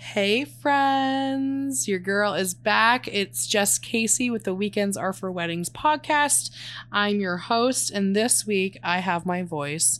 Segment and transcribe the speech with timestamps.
[0.00, 3.08] Hey, friends, your girl is back.
[3.08, 6.52] It's Jess Casey with the Weekends Are for Weddings podcast.
[6.92, 9.98] I'm your host, and this week I have my voice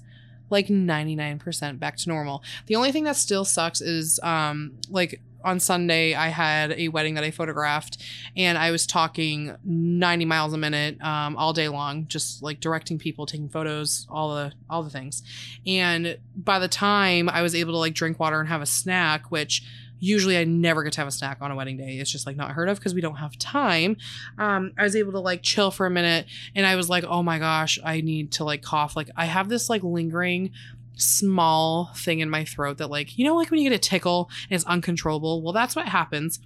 [0.50, 2.44] like 99% back to normal.
[2.66, 7.14] The only thing that still sucks is um like on Sunday I had a wedding
[7.14, 7.98] that I photographed
[8.36, 12.98] and I was talking 90 miles a minute um, all day long just like directing
[12.98, 15.22] people taking photos all the all the things.
[15.66, 19.30] And by the time I was able to like drink water and have a snack
[19.30, 19.64] which
[19.98, 21.98] usually I never get to have a snack on a wedding day.
[21.98, 23.96] It's just like not heard of because we don't have time.
[24.38, 27.22] Um, I was able to like chill for a minute and I was like, oh
[27.22, 28.96] my gosh, I need to like cough.
[28.96, 30.52] Like I have this like lingering
[30.96, 34.30] small thing in my throat that like, you know, like when you get a tickle
[34.50, 35.42] and it's uncontrollable.
[35.42, 36.40] Well, that's what happens.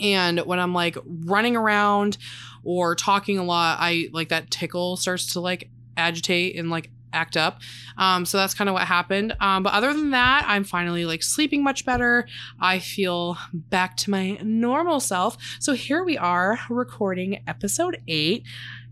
[0.00, 2.18] And when I'm like running around
[2.62, 7.36] or talking a lot, I like that tickle starts to like agitate and like act
[7.36, 7.60] up.
[7.96, 9.34] Um, so that's kind of what happened.
[9.40, 12.26] Um, but other than that, I'm finally like sleeping much better.
[12.60, 15.36] I feel back to my normal self.
[15.60, 18.44] So here we are recording episode eight.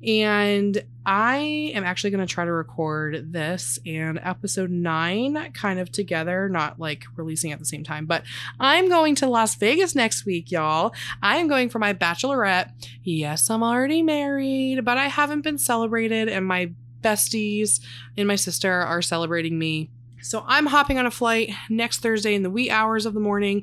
[0.07, 1.39] And I
[1.75, 6.79] am actually going to try to record this and episode nine kind of together, not
[6.79, 8.05] like releasing at the same time.
[8.05, 8.25] But
[8.61, 10.95] I'm going to Las Vegas next week, y'all.
[11.23, 12.73] I am going for my bachelorette.
[13.05, 16.73] Yes, I'm already married, but I haven't been celebrated, and my
[17.07, 17.81] besties
[18.17, 19.91] and my sister are celebrating me.
[20.23, 23.63] So I'm hopping on a flight next Thursday in the wee hours of the morning,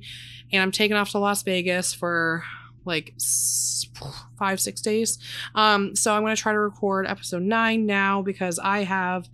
[0.52, 2.44] and I'm taking off to Las Vegas for
[2.86, 3.14] like
[4.38, 5.18] five, six days.
[5.56, 9.30] Um, so I'm going to try to record episode nine now because I have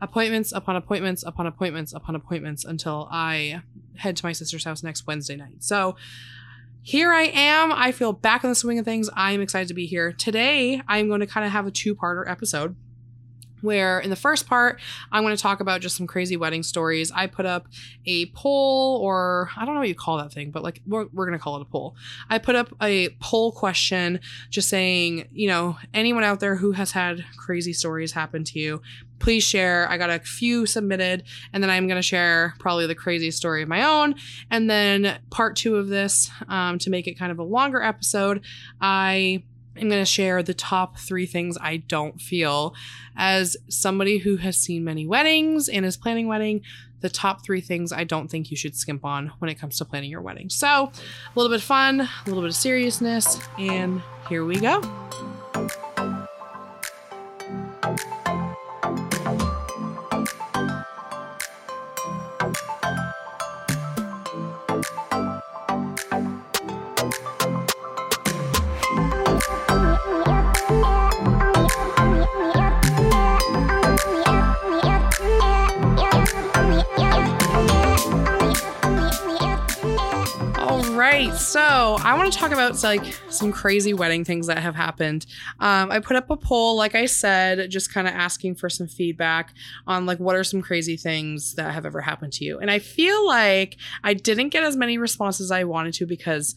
[0.00, 3.62] appointments upon appointments upon appointments upon appointments until I
[3.96, 5.62] head to my sister's house next Wednesday night.
[5.62, 5.96] So
[6.82, 7.70] here I am.
[7.70, 9.08] I feel back in the swing of things.
[9.14, 10.12] I'm excited to be here.
[10.12, 12.74] Today, I'm going to kind of have a two parter episode
[13.62, 17.10] where in the first part i'm going to talk about just some crazy wedding stories.
[17.12, 17.68] I put up
[18.06, 21.26] a poll or i don't know what you call that thing but like we're, we're
[21.26, 21.96] going to call it a poll.
[22.28, 26.92] I put up a poll question just saying you know anyone out there who has
[26.92, 28.82] had crazy stories happen to you
[29.22, 29.88] please share.
[29.88, 31.22] I got a few submitted
[31.52, 34.16] and then i'm going to share probably the craziest story of my own.
[34.50, 38.44] And then part two of this um, to make it kind of a longer episode
[38.80, 39.42] i
[39.76, 42.74] I'm going to share the top three things I don't feel.
[43.16, 46.62] As somebody who has seen many weddings and is planning wedding,
[47.00, 49.84] the top three things I don't think you should skimp on when it comes to
[49.84, 50.50] planning your wedding.
[50.50, 50.90] So, a
[51.34, 54.80] little bit of fun, a little bit of seriousness, and here we go.
[81.02, 85.26] Right, so I want to talk about like some crazy wedding things that have happened.
[85.58, 88.86] Um, I put up a poll, like I said, just kind of asking for some
[88.86, 89.52] feedback
[89.88, 92.60] on like what are some crazy things that have ever happened to you.
[92.60, 96.54] And I feel like I didn't get as many responses as I wanted to because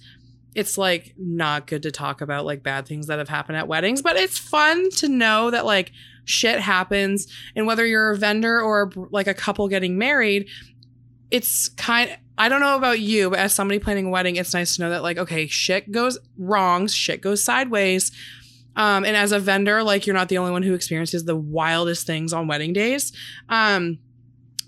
[0.53, 4.03] it's like not good to talk about like bad things that have happened at weddings,
[4.03, 5.91] but it's fun to know that like
[6.25, 10.47] shit happens and whether you're a vendor or like a couple getting married,
[11.31, 14.75] it's kind I don't know about you, but as somebody planning a wedding, it's nice
[14.75, 18.11] to know that like, okay, shit goes wrong, shit goes sideways.
[18.75, 22.05] Um, and as a vendor, like you're not the only one who experiences the wildest
[22.05, 23.13] things on wedding days.
[23.47, 23.99] Um,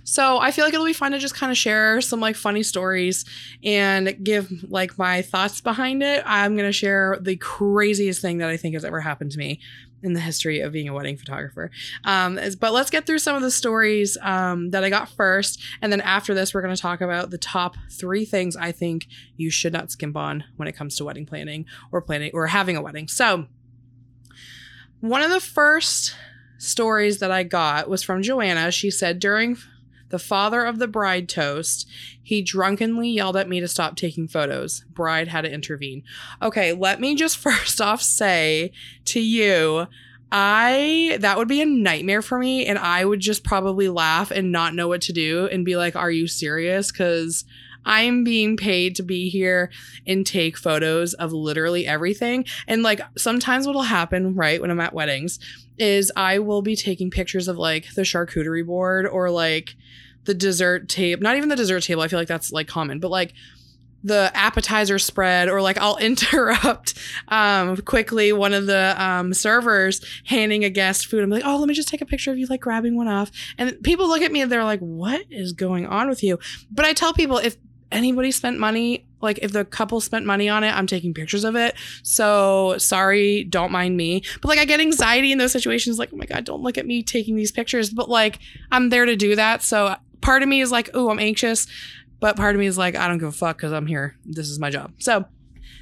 [0.06, 2.64] so I feel like it'll be fun to just kind of share some like funny
[2.64, 3.26] stories
[3.62, 6.24] and give like my thoughts behind it.
[6.26, 9.60] I'm gonna share the craziest thing that I think has ever happened to me
[10.04, 11.72] in the history of being a wedding photographer.
[12.04, 15.62] Um, but let's get through some of the stories um, that I got first.
[15.82, 19.08] And then after this, we're going to talk about the top three things I think
[19.36, 22.78] you should not skimp on when it comes to wedding planning or planning or having
[22.78, 23.08] a wedding.
[23.08, 23.48] So,
[25.00, 26.16] one of the first
[26.58, 28.72] stories that I got was from Joanna.
[28.72, 29.58] She said during
[30.10, 31.88] the father of the bride toast,
[32.22, 34.84] he drunkenly yelled at me to stop taking photos.
[34.90, 36.04] Bride had to intervene.
[36.42, 38.72] Okay, let me just first off say
[39.06, 39.88] to you,
[40.32, 44.52] I that would be a nightmare for me and I would just probably laugh and
[44.52, 47.46] not know what to do and be like, "Are you serious?" cuz
[47.88, 49.72] I'm being paid to be here
[50.06, 52.46] and take photos of literally everything.
[52.68, 55.40] And like sometimes what'll happen, right, when I'm at weddings
[55.78, 59.76] is I will be taking pictures of like the charcuterie board or like
[60.26, 61.24] the dessert table.
[61.24, 62.02] Not even the dessert table.
[62.02, 63.34] I feel like that's like common, but like
[64.04, 66.94] the appetizer spread or like I'll interrupt
[67.30, 71.24] um quickly one of the um servers handing a guest food.
[71.24, 73.32] I'm like, oh, let me just take a picture of you like grabbing one off.
[73.58, 76.38] And people look at me and they're like, what is going on with you?
[76.70, 77.56] But I tell people if
[77.92, 81.56] anybody spent money, like if the couple spent money on it, I'm taking pictures of
[81.56, 81.76] it.
[82.04, 84.24] So sorry, don't mind me.
[84.42, 86.86] But like I get anxiety in those situations, like, oh my God, don't look at
[86.86, 87.90] me taking these pictures.
[87.90, 88.40] But like
[88.72, 89.64] I'm there to do that.
[89.64, 91.68] So part of me is like, oh, I'm anxious.
[92.20, 94.16] But part of me is like, I don't give a fuck because I'm here.
[94.26, 94.92] This is my job.
[94.98, 95.26] So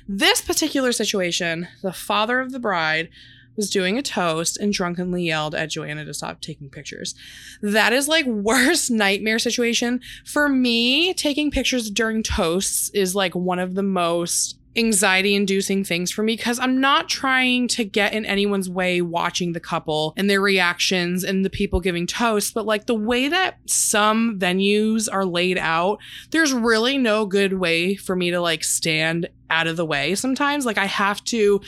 [0.08, 3.10] this particular situation, the father of the bride
[3.56, 7.16] was doing a toast and drunkenly yelled at Joanna to stop taking pictures.
[7.62, 10.02] That is like worst nightmare situation.
[10.26, 16.12] For me, taking pictures during toasts is like one of the most anxiety inducing things
[16.12, 20.30] for me because I'm not trying to get in anyone's way watching the couple and
[20.30, 25.26] their reactions and the people giving toasts, but like the way that some venues are
[25.26, 26.00] laid out,
[26.32, 30.66] there's really no good way for me to like stand out of the way sometimes.
[30.66, 31.62] Like I have to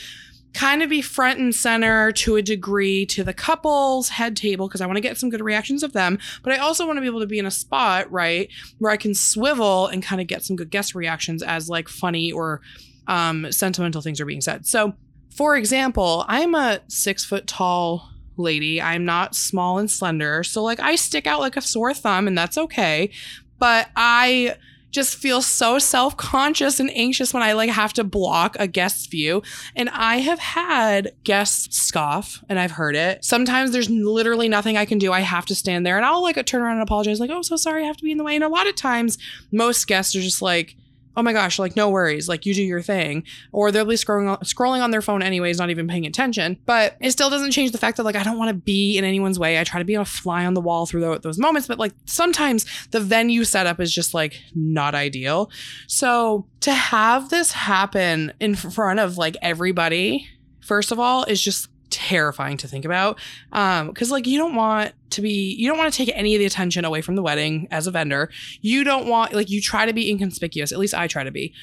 [0.57, 4.81] kind of be front and center to a degree to the couple's head table because
[4.81, 6.17] I want to get some good reactions of them.
[6.41, 8.49] But I also want to be able to be in a spot, right,
[8.79, 12.31] where I can swivel and kind of get some good guest reactions as like funny
[12.31, 12.61] or
[13.05, 14.65] um, sentimental things are being said.
[14.65, 14.95] So,
[15.35, 18.81] for example, I'm a six foot tall lady.
[18.81, 20.43] I'm not small and slender.
[20.43, 23.11] So, like, I stick out like a sore thumb, and that's okay.
[23.59, 24.55] But I
[24.97, 29.43] just feel so self-conscious and anxious when I like have to block a guest's view.
[29.75, 33.23] And I have had guests scoff and I've heard it.
[33.23, 35.13] Sometimes there's literally nothing I can do.
[35.13, 37.55] I have to stand there and I'll like turn around and apologize like, "Oh, so
[37.55, 39.19] sorry, I have to be in the way." And a lot of times
[39.51, 40.75] most guests are just like,
[41.17, 43.23] oh my gosh, like no worries, like you do your thing.
[43.51, 46.59] Or they'll be scrolling on, scrolling on their phone anyways, not even paying attention.
[46.67, 49.03] But it still doesn't change the fact that like I don't want to be in
[49.03, 49.59] anyone's way.
[49.59, 52.65] I try to be a fly on the wall through those moments, but like sometimes
[52.91, 55.49] the venue setup is just like not ideal.
[55.87, 60.27] So to have this happen in front of like everybody,
[60.61, 63.19] first of all, is just terrifying to think about
[63.53, 66.39] um because like you don't want to be you don't want to take any of
[66.39, 68.29] the attention away from the wedding as a vendor.
[68.61, 71.53] You don't want like you try to be inconspicuous at least i try to be.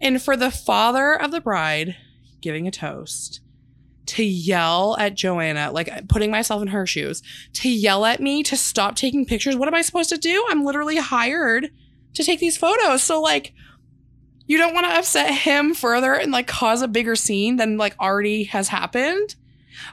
[0.00, 1.96] And for the father of the bride
[2.40, 3.40] giving a toast
[4.06, 7.22] to yell at joanna like putting myself in her shoes
[7.52, 10.44] to yell at me to stop taking pictures what am i supposed to do?
[10.48, 11.70] I'm literally hired
[12.14, 13.02] to take these photos.
[13.02, 13.52] So like
[14.46, 17.94] you don't want to upset him further and like cause a bigger scene than like
[18.00, 19.36] already has happened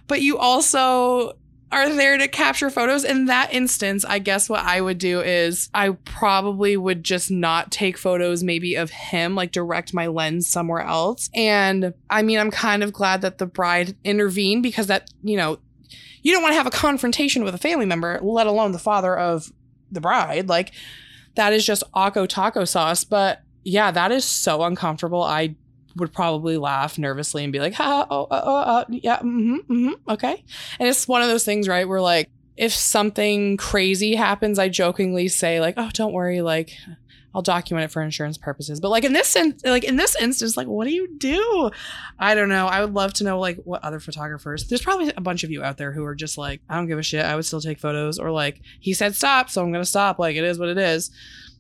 [0.07, 1.38] but you also
[1.72, 3.04] are there to capture photos.
[3.04, 7.72] In that instance, I guess what I would do is I probably would just not
[7.72, 11.30] take photos, maybe of him, like direct my lens somewhere else.
[11.36, 15.60] And I mean, I'm kind of glad that the bride intervened because that, you know,
[16.22, 19.18] you don't want to have a confrontation with a family member, let alone the father
[19.18, 19.51] of
[19.92, 20.48] the bride.
[20.48, 20.72] Like,
[21.36, 23.04] that is just Akko taco sauce.
[23.04, 25.22] But yeah, that is so uncomfortable.
[25.22, 25.56] I
[25.97, 30.11] would probably laugh nervously and be like, ha, oh, oh, oh, oh yeah, mm-hmm, mm-hmm,
[30.11, 30.44] okay.
[30.79, 35.27] And it's one of those things, right, where like, if something crazy happens, I jokingly
[35.27, 36.71] say like, oh, don't worry, like,
[37.38, 38.79] I'll document it for insurance purposes.
[38.79, 41.69] But like in this in- like in this instance, like what do you do?
[42.17, 42.65] I don't know.
[42.65, 44.67] I would love to know like what other photographers.
[44.67, 46.97] There's probably a bunch of you out there who are just like, I don't give
[46.97, 47.23] a shit.
[47.23, 50.17] I would still take photos or like he said stop, so I'm to stop.
[50.17, 51.11] Like it is what it is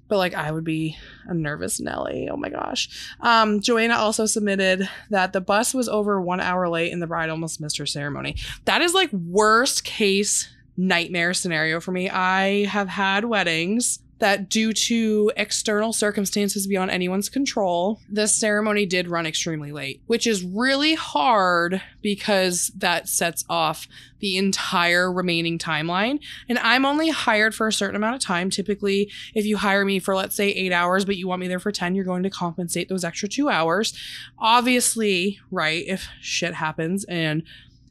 [0.07, 2.29] but like I would be a nervous Nelly.
[2.31, 2.89] Oh my gosh.
[3.19, 7.29] Um, Joanna also submitted that the bus was over one hour late and the bride
[7.29, 8.35] almost missed her ceremony.
[8.65, 12.09] That is like worst case nightmare scenario for me.
[12.09, 19.07] I have had weddings that due to external circumstances beyond anyone's control, the ceremony did
[19.07, 23.87] run extremely late, which is really hard because that sets off
[24.19, 26.19] the entire remaining timeline.
[26.49, 28.49] And I'm only hired for a certain amount of time.
[28.49, 31.59] Typically, if you hire me for, let's say, eight hours, but you want me there
[31.59, 33.93] for 10, you're going to compensate those extra two hours.
[34.39, 37.43] Obviously, right, if shit happens and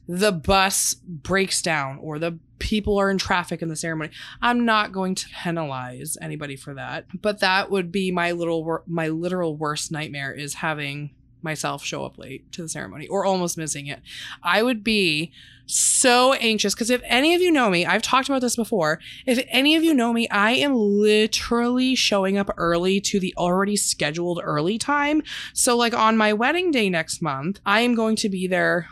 [0.07, 4.09] the bus breaks down or the people are in traffic in the ceremony.
[4.41, 9.09] I'm not going to penalize anybody for that, but that would be my little my
[9.09, 11.11] literal worst nightmare is having
[11.41, 14.01] myself show up late to the ceremony or almost missing it.
[14.41, 15.31] I would be
[15.65, 18.99] so anxious because if any of you know me, I've talked about this before.
[19.25, 23.75] If any of you know me, I am literally showing up early to the already
[23.75, 25.21] scheduled early time.
[25.53, 28.87] So, like on my wedding day next month, I am going to be there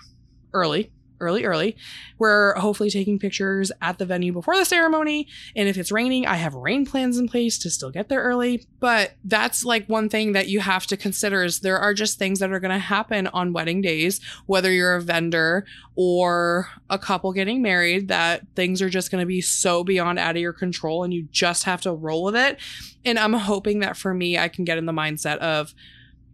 [0.54, 1.76] early early, early.
[2.18, 5.28] We're hopefully taking pictures at the venue before the ceremony.
[5.56, 8.66] And if it's raining, I have rain plans in place to still get there early.
[8.80, 12.40] But that's like one thing that you have to consider is there are just things
[12.40, 17.32] that are going to happen on wedding days, whether you're a vendor or a couple
[17.34, 21.04] getting married, that things are just going to be so beyond out of your control
[21.04, 22.60] and you just have to roll with it.
[23.04, 25.74] And I'm hoping that for me, I can get in the mindset of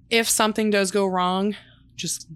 [0.10, 1.56] if something does go wrong,
[1.96, 2.28] just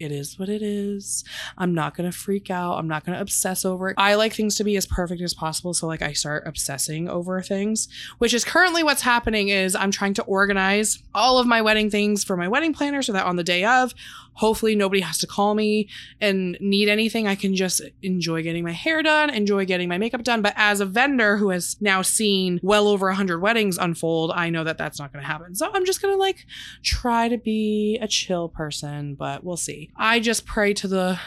[0.00, 1.24] it is what it is.
[1.58, 2.78] I'm not going to freak out.
[2.78, 3.94] I'm not going to obsess over it.
[3.98, 5.74] I like things to be as perfect as possible.
[5.74, 7.88] So like I start obsessing over things,
[8.18, 12.24] which is currently what's happening is I'm trying to organize all of my wedding things
[12.24, 13.92] for my wedding planner so that on the day of,
[14.34, 15.86] hopefully nobody has to call me
[16.20, 17.28] and need anything.
[17.28, 20.40] I can just enjoy getting my hair done, enjoy getting my makeup done.
[20.40, 24.64] But as a vendor who has now seen well over 100 weddings unfold, I know
[24.64, 25.54] that that's not going to happen.
[25.54, 26.46] So I'm just going to like
[26.82, 29.89] try to be a chill person, but we'll see.
[29.96, 31.18] I just pray to the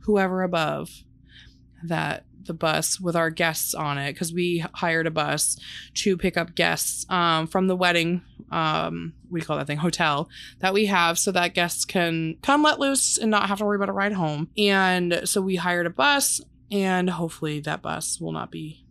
[0.00, 0.90] whoever above
[1.84, 5.58] that the bus with our guests on it because we hired a bus
[5.94, 9.78] to pick up guests um, from the wedding um, we call that thing?
[9.78, 10.28] Hotel
[10.60, 13.76] that we have so that guests can come let loose and not have to worry
[13.76, 14.48] about a ride home.
[14.56, 18.84] And so we hired a bus and hopefully that bus will not be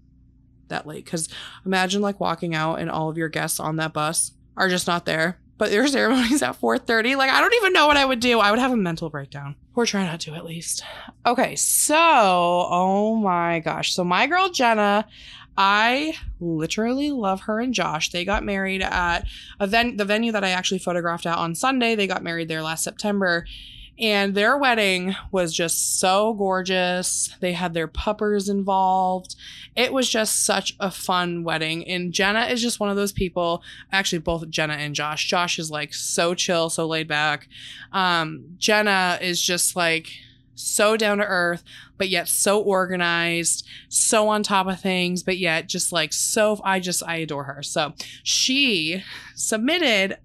[0.67, 1.05] that late.
[1.05, 1.29] Because
[1.65, 5.05] imagine like walking out and all of your guests on that bus are just not
[5.05, 8.39] there but your ceremony's at 4.30 like i don't even know what i would do.
[8.39, 9.55] I would have a mental breakdown.
[9.75, 10.83] Or try not to at least.
[11.25, 13.93] Okay so oh my gosh.
[13.93, 15.05] So my girl jenna
[15.57, 18.09] i literally love her and josh.
[18.11, 19.25] They got married at
[19.59, 21.95] a ven- the venue that i actually photographed at on sunday.
[21.95, 23.45] They got married there last september
[23.97, 27.35] and their wedding was just so gorgeous.
[27.39, 29.35] They had their puppers involved.
[29.75, 31.87] It was just such a fun wedding.
[31.87, 35.27] And Jenna is just one of those people, actually, both Jenna and Josh.
[35.27, 37.47] Josh is like so chill, so laid back.
[37.91, 40.09] Um, Jenna is just like,
[40.55, 41.63] so down to earth,
[41.97, 46.59] but yet so organized, so on top of things, but yet just like so.
[46.63, 47.61] I just, I adore her.
[47.61, 49.03] So she
[49.35, 50.17] submitted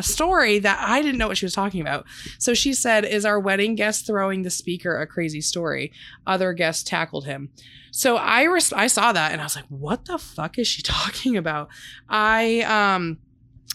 [0.00, 2.06] a story that I didn't know what she was talking about.
[2.38, 5.92] So she said, Is our wedding guest throwing the speaker a crazy story?
[6.26, 7.50] Other guests tackled him.
[7.92, 10.82] So I res- I saw that and I was like, what the fuck is she
[10.82, 11.68] talking about?
[12.08, 13.18] I um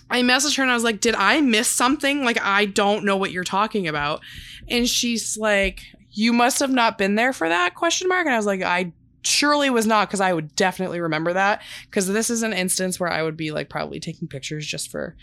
[0.10, 2.24] I messaged her and I was like, did I miss something?
[2.24, 4.22] Like I don't know what you're talking about.
[4.68, 8.26] And she's like, you must have not been there for that question mark.
[8.26, 8.94] And I was like, I
[9.26, 13.12] surely was not because I would definitely remember that because this is an instance where
[13.12, 15.16] I would be like probably taking pictures just for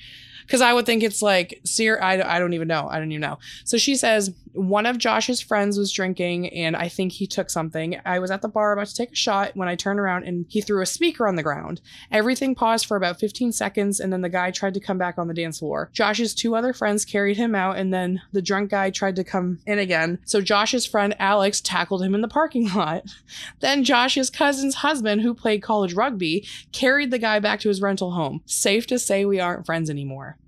[0.47, 2.89] because I would think it's like, Seer, I, I don't even know.
[2.91, 3.39] I don't even know.
[3.65, 8.01] So she says, one of Josh's friends was drinking and I think he took something.
[8.05, 10.47] I was at the bar about to take a shot when I turned around and
[10.49, 11.81] he threw a speaker on the ground.
[12.11, 15.29] Everything paused for about 15 seconds and then the guy tried to come back on
[15.29, 15.91] the dance floor.
[15.93, 19.59] Josh's two other friends carried him out and then the drunk guy tried to come
[19.67, 20.19] in again.
[20.25, 23.05] So Josh's friend Alex tackled him in the parking lot.
[23.61, 28.13] then Josh's cousin's husband, who played college rugby, carried the guy back to his rental
[28.13, 28.43] home.
[28.47, 30.39] Safe to say we aren't friends anymore.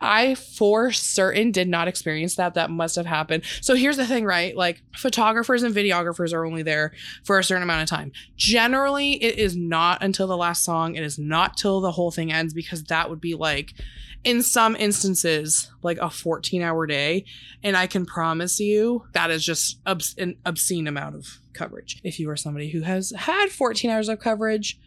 [0.00, 2.54] I for certain did not experience that.
[2.54, 3.44] That must have happened.
[3.60, 4.56] So here's the thing, right?
[4.56, 6.92] Like photographers and videographers are only there
[7.24, 8.12] for a certain amount of time.
[8.36, 10.94] Generally, it is not until the last song.
[10.94, 13.74] It is not till the whole thing ends because that would be like
[14.24, 17.24] in some instances like a 14 hour day
[17.62, 22.18] and i can promise you that is just obs- an obscene amount of coverage if
[22.18, 24.78] you are somebody who has had 14 hours of coverage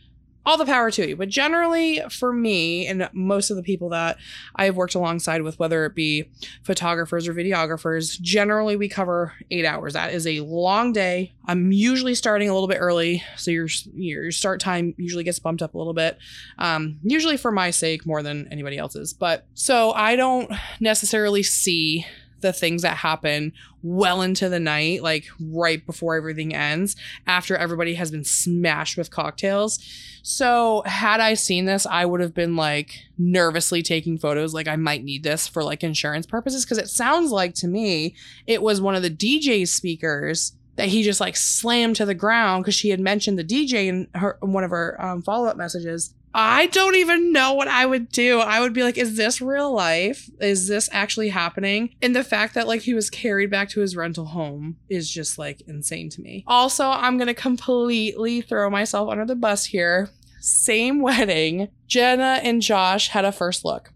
[0.46, 1.16] all the power to you.
[1.16, 4.18] But generally, for me and most of the people that
[4.56, 6.30] I've worked alongside with, whether it be
[6.64, 9.94] photographers or videographers, generally we cover eight hours.
[9.94, 11.34] That is a long day.
[11.46, 15.62] I'm usually starting a little bit early, so your your start time usually gets bumped
[15.62, 16.18] up a little bit.
[16.58, 19.14] Um, usually for my sake more than anybody else's.
[19.14, 22.06] But so I don't necessarily see
[22.42, 26.96] the things that happen well into the night, like right before everything ends,
[27.26, 29.80] after everybody has been smashed with cocktails.
[30.24, 34.76] So, had I seen this, I would have been like nervously taking photos, like I
[34.76, 36.66] might need this for like insurance purposes.
[36.66, 41.04] Cause it sounds like to me, it was one of the DJ speakers that he
[41.04, 44.64] just like slammed to the ground because she had mentioned the DJ in her one
[44.64, 46.14] of her um, follow up messages.
[46.34, 48.40] I don't even know what I would do.
[48.40, 50.30] I would be like, is this real life?
[50.40, 51.96] Is this actually happening?
[52.02, 55.38] And the fact that like he was carried back to his rental home is just
[55.38, 56.44] like insane to me.
[56.48, 60.10] Also, I'm going to completely throw myself under the bus here.
[60.40, 61.70] Same wedding.
[61.88, 63.92] Jenna and Josh had a first look.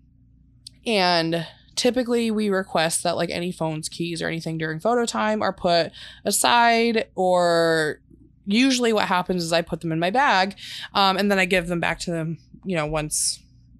[0.85, 5.53] And typically we request that like any phones, keys, or anything during photo time are
[5.53, 5.91] put
[6.23, 7.99] aside or
[8.45, 10.55] usually what happens is I put them in my bag
[10.93, 13.39] um, and then I give them back to them, you know, once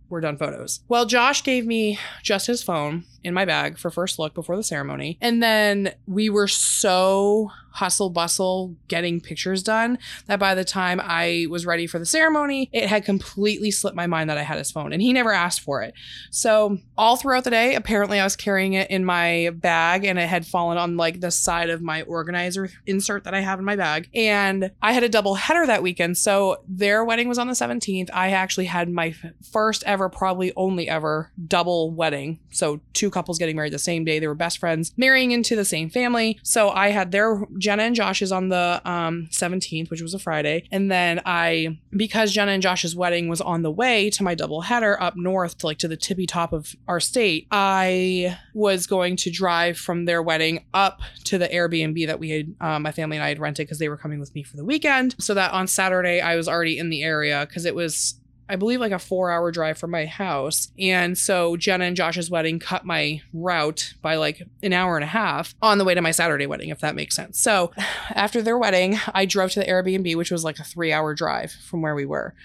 [0.10, 0.81] we're done photos.
[0.88, 4.63] Well, Josh gave me just his phone in my bag for first look before the
[4.63, 5.17] ceremony.
[5.22, 11.48] And then we were so hustle bustle getting pictures done that by the time I
[11.50, 14.72] was ready for the ceremony, it had completely slipped my mind that I had his
[14.72, 15.94] phone and he never asked for it.
[16.32, 20.27] So, all throughout the day, apparently I was carrying it in my bag and it
[20.27, 23.75] had fallen on like the side of my organizer insert that I have in my
[23.75, 24.10] bag.
[24.13, 26.17] And I had a double header that weekend.
[26.17, 28.10] So, their wedding was on the 17th.
[28.13, 29.13] I actually had my
[29.51, 32.39] first ever, probably only ever double wedding.
[32.51, 34.20] So, two couples getting married the same day.
[34.20, 36.39] They were best friends, marrying into the same family.
[36.44, 40.67] So I had their Jenna and Josh's on the um, 17th, which was a Friday.
[40.72, 44.62] And then I, because Jenna and Josh's wedding was on the way to my double
[44.62, 49.15] header up north to like to the tippy top of our state, I was going
[49.17, 53.17] to drive from their wedding up to the Airbnb that we had, um, my family
[53.17, 55.15] and I had rented because they were coming with me for the weekend.
[55.19, 58.15] So that on Saturday, I was already in the area because it was
[58.47, 60.71] I believe like a four hour drive from my house.
[60.77, 65.07] And so Jenna and Josh's wedding cut my route by like an hour and a
[65.07, 67.39] half on the way to my Saturday wedding, if that makes sense.
[67.39, 67.71] So
[68.09, 71.51] after their wedding, I drove to the Airbnb, which was like a three hour drive
[71.51, 72.35] from where we were.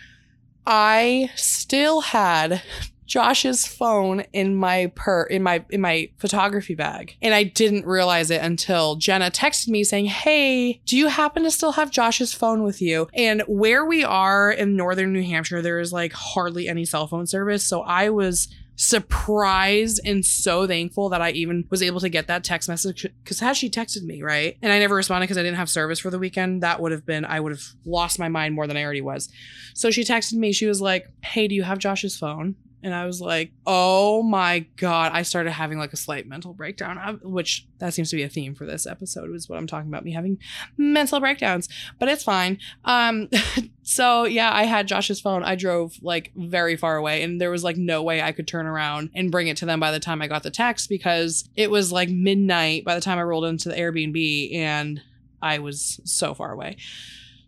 [0.66, 2.62] I still had
[3.11, 7.17] Josh's phone in my per in my in my photography bag.
[7.21, 11.50] And I didn't realize it until Jenna texted me saying, "Hey, do you happen to
[11.50, 15.81] still have Josh's phone with you?" And where we are in northern New Hampshire, there
[15.81, 21.21] is like hardly any cell phone service, so I was surprised and so thankful that
[21.21, 24.57] I even was able to get that text message because had she texted me, right?
[24.62, 27.05] And I never responded because I didn't have service for the weekend, that would have
[27.05, 29.29] been, I would have lost my mind more than I already was.
[29.75, 32.55] So she texted me, she was like, Hey, do you have Josh's phone?
[32.83, 35.13] And I was like, oh my God.
[35.13, 38.55] I started having like a slight mental breakdown, which that seems to be a theme
[38.55, 40.39] for this episode, is what I'm talking about me having
[40.77, 41.69] mental breakdowns,
[41.99, 42.59] but it's fine.
[42.85, 43.29] Um,
[43.83, 45.43] so yeah, I had Josh's phone.
[45.43, 48.67] I drove like very far away and there was like no way I could turn
[48.67, 51.71] around and bring it to them by the time I got the text because it
[51.71, 55.03] was like midnight by the time I rolled into the Airbnb and
[55.43, 56.77] I was so far away.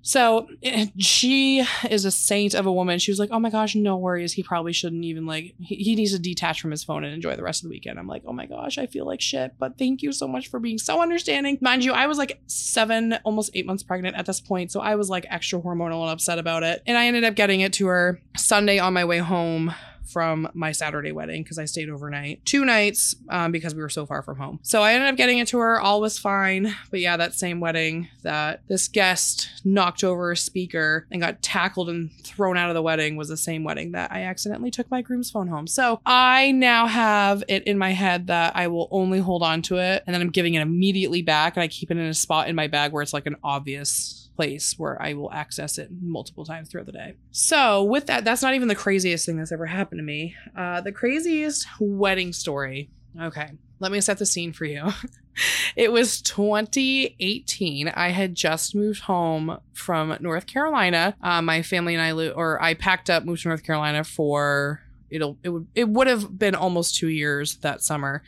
[0.02, 2.98] So eh, she is a saint of a woman.
[2.98, 4.32] She was like, "Oh my gosh, no worries.
[4.32, 5.54] He probably shouldn't even like.
[5.60, 7.98] He, he, needs to detach from his phone and enjoy the rest of the weekend."
[7.98, 10.58] I'm like, "Oh my gosh, I feel like shit." But thank you so much for
[10.58, 11.56] being so understanding.
[11.60, 14.96] Mind you, I was like seven, almost eight months pregnant at this point, so I
[14.96, 16.82] was like extra hormonal and upset about it.
[16.86, 19.72] And I ended up getting it to her Sunday on my way home
[20.12, 24.06] from my Saturday wedding because I stayed overnight, two nights um, because we were so
[24.06, 24.60] far from home.
[24.62, 25.80] So I ended up getting it to her.
[25.80, 26.74] All was fine.
[26.90, 31.88] But yeah, that same wedding that this guest knocked over a speaker and got tackled
[31.88, 35.02] and thrown out of the wedding was the same wedding that I accidentally took my
[35.02, 35.66] groom's phone home.
[35.66, 39.78] So I now have it in my head that I will only hold on to
[39.78, 42.48] it and then I'm giving it immediately back and I keep it in a spot
[42.48, 46.44] in my bag where it's like an obvious place where I will access it multiple
[46.44, 47.14] times throughout the day.
[47.30, 50.34] So, with that, that's not even the craziest thing that's ever happened to me.
[50.56, 52.90] Uh, the craziest wedding story.
[53.20, 54.88] Okay, let me set the scene for you.
[55.76, 57.88] it was 2018.
[57.88, 61.14] I had just moved home from North Carolina.
[61.22, 64.80] Uh, my family and I, lo- or I packed up, moved to North Carolina for
[65.08, 68.22] it'll it would it would have been almost two years that summer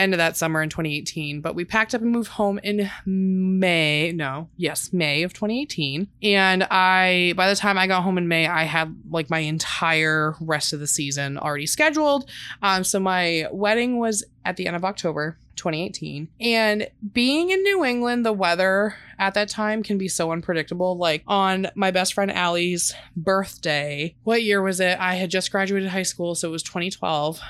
[0.00, 4.12] end of that summer in 2018 but we packed up and moved home in may
[4.12, 8.46] no yes may of 2018 and i by the time i got home in may
[8.46, 12.28] i had like my entire rest of the season already scheduled.
[12.62, 17.84] Um, so my wedding was at the end of october 2018 and being in new
[17.84, 20.96] england the weather at that time can be so unpredictable.
[20.96, 24.98] Like on my best friend allie's birthday what year was it?
[24.98, 27.40] I had just graduated high school so it was 2012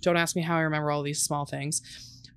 [0.00, 1.82] don't ask me how I remember all these small things.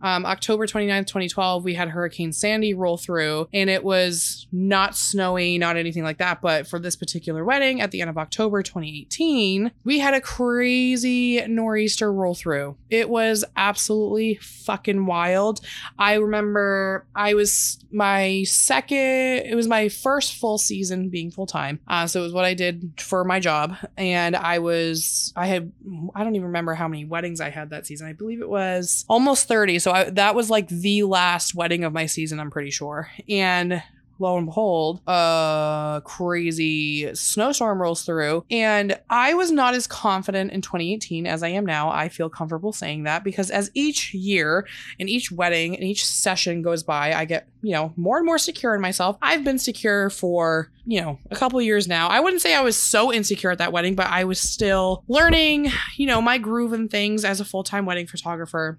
[0.01, 5.57] Um, October 29th, 2012, we had Hurricane Sandy roll through, and it was not snowy,
[5.57, 6.41] not anything like that.
[6.41, 11.45] But for this particular wedding at the end of October 2018, we had a crazy
[11.47, 12.77] nor'easter roll through.
[12.89, 15.61] It was absolutely fucking wild.
[15.97, 21.79] I remember I was my second, it was my first full season being full time.
[21.87, 23.75] Uh, so it was what I did for my job.
[23.97, 25.71] And I was, I had,
[26.15, 28.07] I don't even remember how many weddings I had that season.
[28.07, 29.79] I believe it was almost 30.
[29.79, 33.09] So I, that was like the last wedding of my season, I'm pretty sure.
[33.29, 33.81] And
[34.21, 38.45] lo and behold, a crazy snowstorm rolls through.
[38.49, 41.89] And I was not as confident in 2018 as I am now.
[41.89, 44.67] I feel comfortable saying that because as each year
[44.99, 48.37] and each wedding and each session goes by, I get, you know, more and more
[48.37, 49.17] secure in myself.
[49.21, 52.07] I've been secure for, you know, a couple years now.
[52.07, 55.71] I wouldn't say I was so insecure at that wedding, but I was still learning,
[55.97, 58.77] you know, my groove and things as a full time wedding photographer.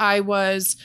[0.00, 0.76] I was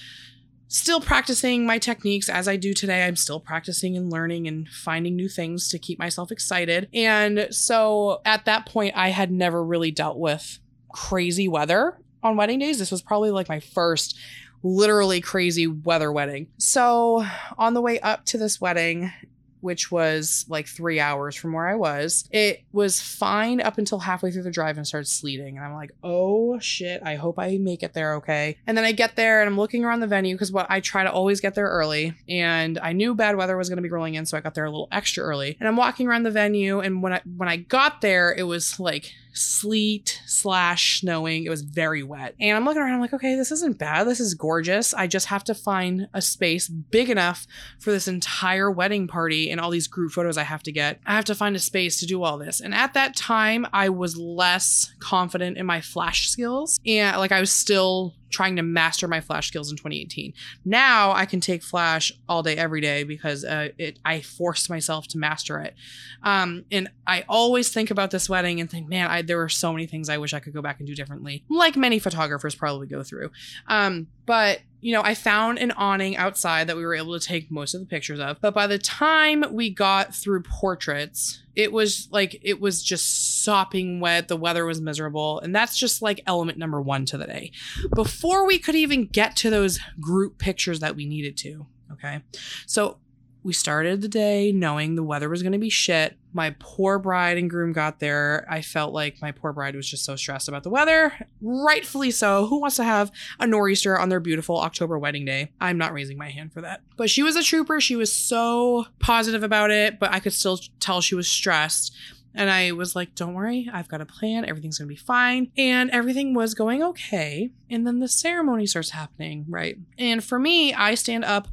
[0.67, 3.05] still practicing my techniques as I do today.
[3.05, 6.89] I'm still practicing and learning and finding new things to keep myself excited.
[6.93, 10.59] And so at that point, I had never really dealt with
[10.91, 12.79] crazy weather on wedding days.
[12.79, 14.17] This was probably like my first
[14.63, 16.47] literally crazy weather wedding.
[16.57, 17.25] So
[17.57, 19.11] on the way up to this wedding,
[19.61, 22.27] which was like three hours from where I was.
[22.31, 25.57] It was fine up until halfway through the drive and started sleeting.
[25.57, 28.57] And I'm like, oh shit, I hope I make it there okay.
[28.67, 31.03] And then I get there and I'm looking around the venue because what I try
[31.03, 32.13] to always get there early.
[32.29, 34.65] And I knew bad weather was going to be rolling in, so I got there
[34.65, 35.57] a little extra early.
[35.59, 38.79] And I'm walking around the venue, and when I when I got there, it was
[38.79, 41.43] like sleet slash snowing.
[41.43, 42.35] It was very wet.
[42.39, 44.07] And I'm looking around, I'm like, okay, this isn't bad.
[44.07, 44.93] This is gorgeous.
[44.93, 47.45] I just have to find a space big enough
[47.79, 50.99] for this entire wedding party and all these group photos I have to get.
[51.05, 52.61] I have to find a space to do all this.
[52.61, 56.79] And at that time, I was less confident in my flash skills.
[56.85, 60.33] And like I was still trying to master my flash skills in 2018.
[60.63, 65.07] Now I can take flash all day every day because uh, it I forced myself
[65.09, 65.75] to master it.
[66.23, 69.71] Um, and I always think about this wedding and think, man, I, there were so
[69.71, 72.87] many things I wish I could go back and do differently, like many photographers probably
[72.87, 73.31] go through.
[73.67, 77.49] Um, but you know, I found an awning outside that we were able to take
[77.49, 78.39] most of the pictures of.
[78.39, 83.99] But by the time we got through portraits, it was like it was just sopping
[83.99, 84.27] wet.
[84.27, 85.39] The weather was miserable.
[85.39, 87.51] And that's just like element number one to the day.
[87.95, 91.65] Before we could even get to those group pictures that we needed to.
[91.93, 92.21] Okay.
[92.67, 92.99] So
[93.45, 96.17] we started the day knowing the weather was going to be shit.
[96.33, 98.43] My poor bride and groom got there.
[98.49, 101.13] I felt like my poor bride was just so stressed about the weather.
[101.41, 102.47] Rightfully so.
[102.47, 105.51] Who wants to have a nor'easter on their beautiful October wedding day?
[105.61, 106.81] I'm not raising my hand for that.
[106.97, 107.79] But she was a trooper.
[107.79, 111.95] She was so positive about it, but I could still tell she was stressed.
[112.33, 114.43] And I was like, don't worry, I've got a plan.
[114.43, 115.51] Everything's going to be fine.
[115.55, 117.51] And everything was going okay.
[117.69, 119.77] And then the ceremony starts happening, right?
[119.99, 121.47] And for me, I stand up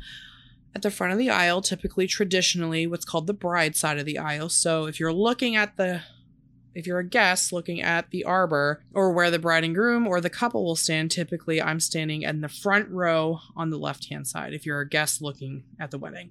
[0.74, 4.18] at the front of the aisle, typically traditionally what's called the bride side of the
[4.18, 4.48] aisle.
[4.48, 6.02] So if you're looking at the
[6.74, 10.20] if you're a guest looking at the arbor or where the bride and groom or
[10.20, 14.26] the couple will stand, typically I'm standing in the front row on the left hand
[14.26, 16.30] side if you're a guest looking at the wedding.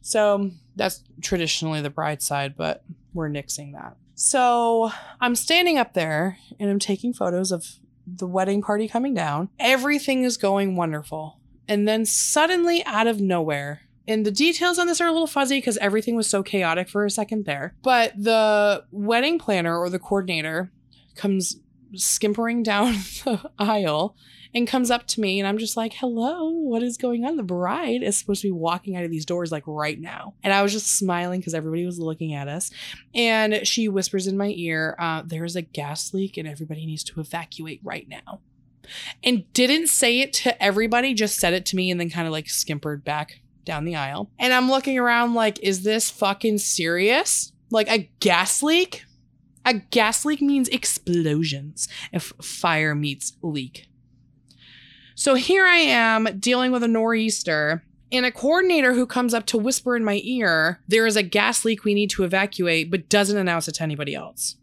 [0.00, 2.82] So that's traditionally the bride side, but
[3.14, 3.96] we're nixing that.
[4.14, 9.48] So I'm standing up there and I'm taking photos of the wedding party coming down.
[9.58, 11.38] Everything is going wonderful.
[11.68, 15.58] And then suddenly, out of nowhere, and the details on this are a little fuzzy
[15.58, 17.74] because everything was so chaotic for a second there.
[17.82, 20.72] But the wedding planner or the coordinator
[21.14, 21.60] comes
[21.94, 22.92] skimpering down
[23.24, 24.16] the aisle
[24.54, 27.36] and comes up to me and I'm just like, "Hello, what is going on?
[27.36, 30.52] The bride is supposed to be walking out of these doors like right now." And
[30.52, 32.70] I was just smiling because everybody was looking at us.
[33.14, 37.20] And she whispers in my ear, uh, "There's a gas leak and everybody needs to
[37.20, 38.40] evacuate right now."
[39.22, 42.32] And didn't say it to everybody, just said it to me and then kind of
[42.32, 44.30] like skimpered back down the aisle.
[44.38, 47.52] And I'm looking around like, is this fucking serious?
[47.70, 49.04] Like a gas leak?
[49.64, 53.88] A gas leak means explosions if fire meets leak.
[55.14, 59.58] So here I am dealing with a nor'easter and a coordinator who comes up to
[59.58, 63.38] whisper in my ear, there is a gas leak we need to evacuate, but doesn't
[63.38, 64.56] announce it to anybody else.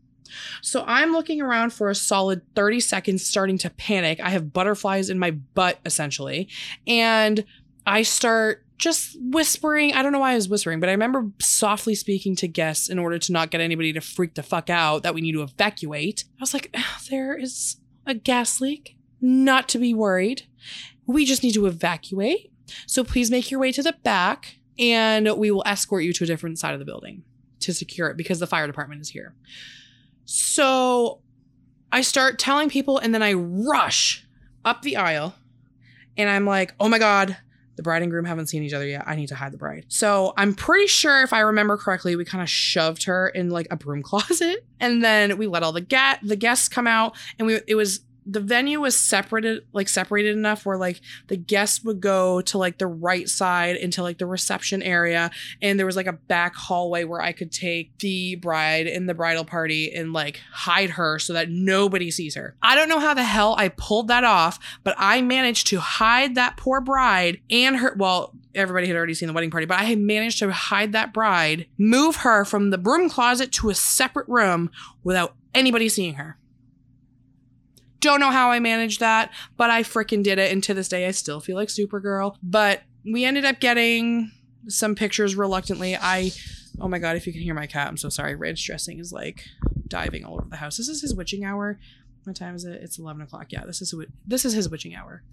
[0.62, 4.20] So I'm looking around for a solid 30 seconds, starting to panic.
[4.20, 6.50] I have butterflies in my butt, essentially.
[6.88, 7.44] And
[7.86, 9.94] I start just whispering.
[9.94, 12.98] I don't know why I was whispering, but I remember softly speaking to guests in
[12.98, 16.24] order to not get anybody to freak the fuck out that we need to evacuate.
[16.40, 18.98] I was like, ah, there is a gas leak.
[19.22, 20.44] Not to be worried.
[21.06, 22.52] We just need to evacuate.
[22.88, 26.28] So please make your way to the back and we will escort you to a
[26.28, 27.24] different side of the building
[27.60, 29.36] to secure it because the fire department is here.
[30.32, 31.22] So
[31.92, 34.28] I start telling people, and then I rush
[34.64, 35.34] up the aisle,
[36.18, 37.36] and I'm like, oh my God,
[37.78, 39.06] the bride and groom haven't seen each other yet.
[39.08, 39.86] I need to hide the bride.
[39.88, 43.66] So I'm pretty sure, if I remember correctly, we kind of shoved her in like
[43.72, 47.48] a broom closet, and then we let all the get the guests come out, and
[47.48, 52.00] we it was the venue was separated like separated enough where like the guests would
[52.00, 56.06] go to like the right side into like the reception area and there was like
[56.06, 60.42] a back hallway where I could take the bride in the bridal party and like
[60.52, 62.56] hide her so that nobody sees her.
[62.62, 66.36] I don't know how the hell I pulled that off, but I managed to hide
[66.36, 69.86] that poor bride and her well everybody had already seen the wedding party, but I
[69.86, 74.28] had managed to hide that bride, move her from the broom closet to a separate
[74.28, 74.70] room
[75.04, 76.39] without anybody seeing her.
[78.00, 80.52] Don't know how I managed that, but I freaking did it.
[80.52, 82.36] And to this day, I still feel like Supergirl.
[82.42, 84.32] But we ended up getting
[84.68, 85.96] some pictures reluctantly.
[85.96, 86.32] I,
[86.80, 88.36] oh my God, if you can hear my cat, I'm so sorry.
[88.36, 89.46] Ranch dressing is like
[89.88, 90.78] diving all over the house.
[90.78, 91.80] This is his witching hour.
[92.24, 92.82] What time is it?
[92.82, 93.48] It's 11 o'clock.
[93.52, 93.94] Yeah, this is,
[94.28, 95.24] this is his witching hour.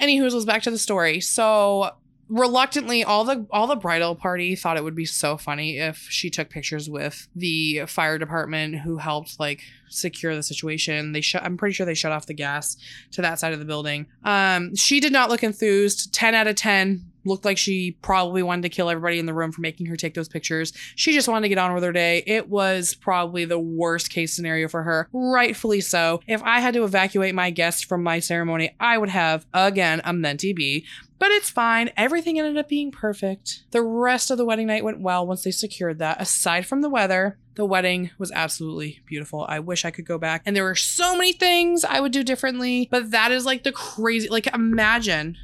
[0.00, 1.20] Anywho, let's back to the story.
[1.20, 1.92] So
[2.28, 6.28] reluctantly all the all the bridal party thought it would be so funny if she
[6.28, 11.56] took pictures with the fire department who helped like secure the situation they shut i'm
[11.56, 12.76] pretty sure they shut off the gas
[13.12, 16.56] to that side of the building um she did not look enthused 10 out of
[16.56, 19.96] 10 looked like she probably wanted to kill everybody in the room for making her
[19.96, 20.72] take those pictures.
[20.94, 22.22] She just wanted to get on with her day.
[22.26, 26.20] It was probably the worst case scenario for her, rightfully so.
[26.26, 30.12] If I had to evacuate my guests from my ceremony, I would have, again, a
[30.12, 30.86] mentee B.
[31.18, 31.90] But it's fine.
[31.96, 33.64] Everything ended up being perfect.
[33.70, 36.90] The rest of the wedding night went well once they secured that, aside from the
[36.90, 37.38] weather.
[37.54, 39.46] The wedding was absolutely beautiful.
[39.48, 40.42] I wish I could go back.
[40.44, 43.72] And there were so many things I would do differently, but that is like the
[43.72, 45.38] crazy, like, imagine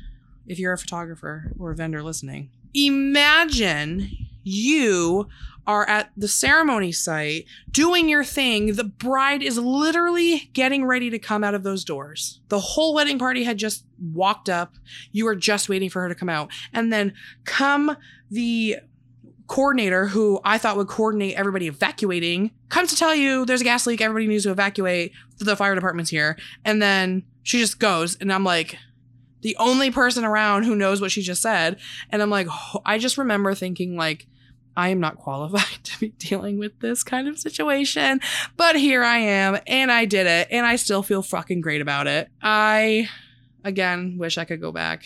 [0.47, 4.11] if you're a photographer or a vendor listening, imagine
[4.43, 5.29] you
[5.67, 8.75] are at the ceremony site doing your thing.
[8.75, 12.41] The bride is literally getting ready to come out of those doors.
[12.49, 14.75] The whole wedding party had just walked up.
[15.13, 16.51] You were just waiting for her to come out.
[16.73, 17.97] And then come
[18.31, 18.77] the
[19.47, 23.87] coordinator who I thought would coordinate everybody evacuating comes to tell you there's a gas
[23.87, 24.01] leak.
[24.01, 25.13] Everybody needs to evacuate.
[25.39, 26.39] The fire department's here.
[26.65, 28.17] And then she just goes.
[28.17, 28.79] And I'm like,
[29.43, 31.79] the only person around who knows what she just said.
[32.11, 32.47] And I'm like,
[32.85, 34.27] I just remember thinking, like,
[34.77, 38.21] I am not qualified to be dealing with this kind of situation,
[38.57, 42.07] but here I am and I did it and I still feel fucking great about
[42.07, 42.29] it.
[42.43, 43.09] I,
[43.65, 45.05] again, wish I could go back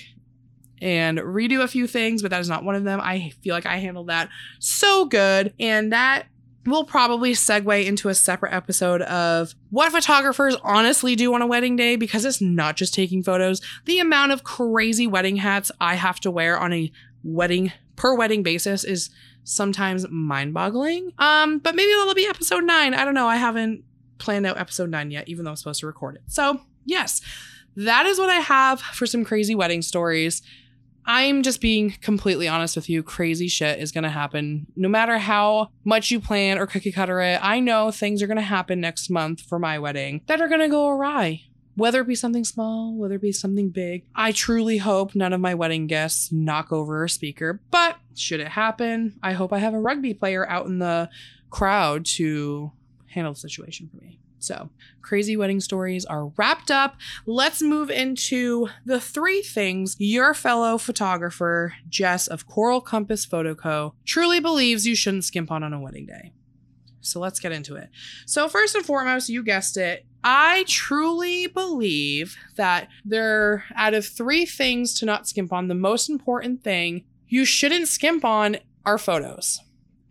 [0.81, 3.01] and redo a few things, but that is not one of them.
[3.03, 5.55] I feel like I handled that so good.
[5.59, 6.27] And that
[6.67, 11.77] will probably segue into a separate episode of what photographers honestly do on a wedding
[11.77, 13.61] day because it's not just taking photos.
[13.85, 16.91] The amount of crazy wedding hats I have to wear on a
[17.23, 19.11] wedding per wedding basis is
[19.47, 21.13] sometimes mind-boggling.
[21.19, 22.95] Um, but maybe that'll be episode 9.
[22.95, 23.29] I don't know.
[23.29, 23.85] I haven't
[24.19, 26.23] planned out episode 9 yet even though I'm supposed to record it.
[26.27, 27.21] So, yes.
[27.77, 30.43] That is what I have for some crazy wedding stories.
[31.05, 33.03] I'm just being completely honest with you.
[33.03, 34.67] Crazy shit is going to happen.
[34.75, 38.39] No matter how much you plan or cookie cutter it, I know things are going
[38.39, 41.43] to happen next month for my wedding that are going to go awry.
[41.77, 44.07] Whether it be something small, whether it be something big.
[44.15, 48.49] I truly hope none of my wedding guests knock over a speaker, but should it
[48.49, 51.09] happen, I hope I have a rugby player out in the
[51.51, 52.73] crowd to
[53.09, 54.19] handle the situation for me.
[54.39, 54.71] So,
[55.03, 56.97] crazy wedding stories are wrapped up.
[57.25, 63.95] Let's move into the three things your fellow photographer, Jess of Coral Compass Photo Co.,
[64.05, 66.33] truly believes you shouldn't skimp on on a wedding day.
[67.01, 67.89] So, let's get into it.
[68.27, 70.05] So, first and foremost, you guessed it.
[70.23, 76.09] I truly believe that there, out of three things to not skimp on, the most
[76.09, 79.61] important thing you shouldn't skimp on are photos.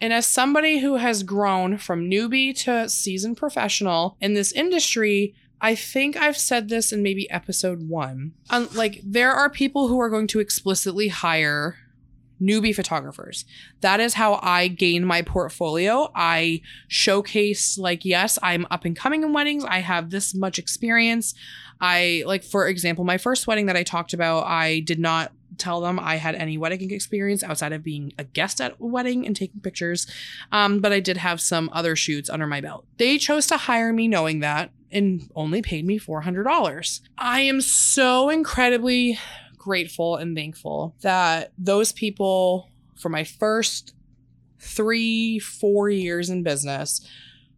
[0.01, 5.73] And as somebody who has grown from newbie to seasoned professional in this industry, I
[5.73, 8.33] think I've said this in maybe episode one.
[8.49, 11.77] Um, like, there are people who are going to explicitly hire
[12.41, 13.45] newbie photographers.
[13.79, 16.11] That is how I gain my portfolio.
[16.13, 19.63] I showcase, like, yes, I'm up and coming in weddings.
[19.63, 21.33] I have this much experience.
[21.79, 25.81] I, like, for example, my first wedding that I talked about, I did not tell
[25.81, 29.35] them I had any wedding experience outside of being a guest at a wedding and
[29.35, 30.07] taking pictures.
[30.51, 32.85] Um, but I did have some other shoots under my belt.
[32.97, 37.01] They chose to hire me knowing that and only paid me $400.
[37.17, 39.19] I am so incredibly
[39.57, 43.93] grateful and thankful that those people for my first
[44.59, 47.07] three, four years in business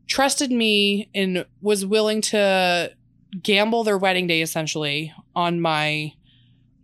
[0.07, 2.91] trusted me and was willing to
[3.43, 6.13] gamble their wedding day essentially on my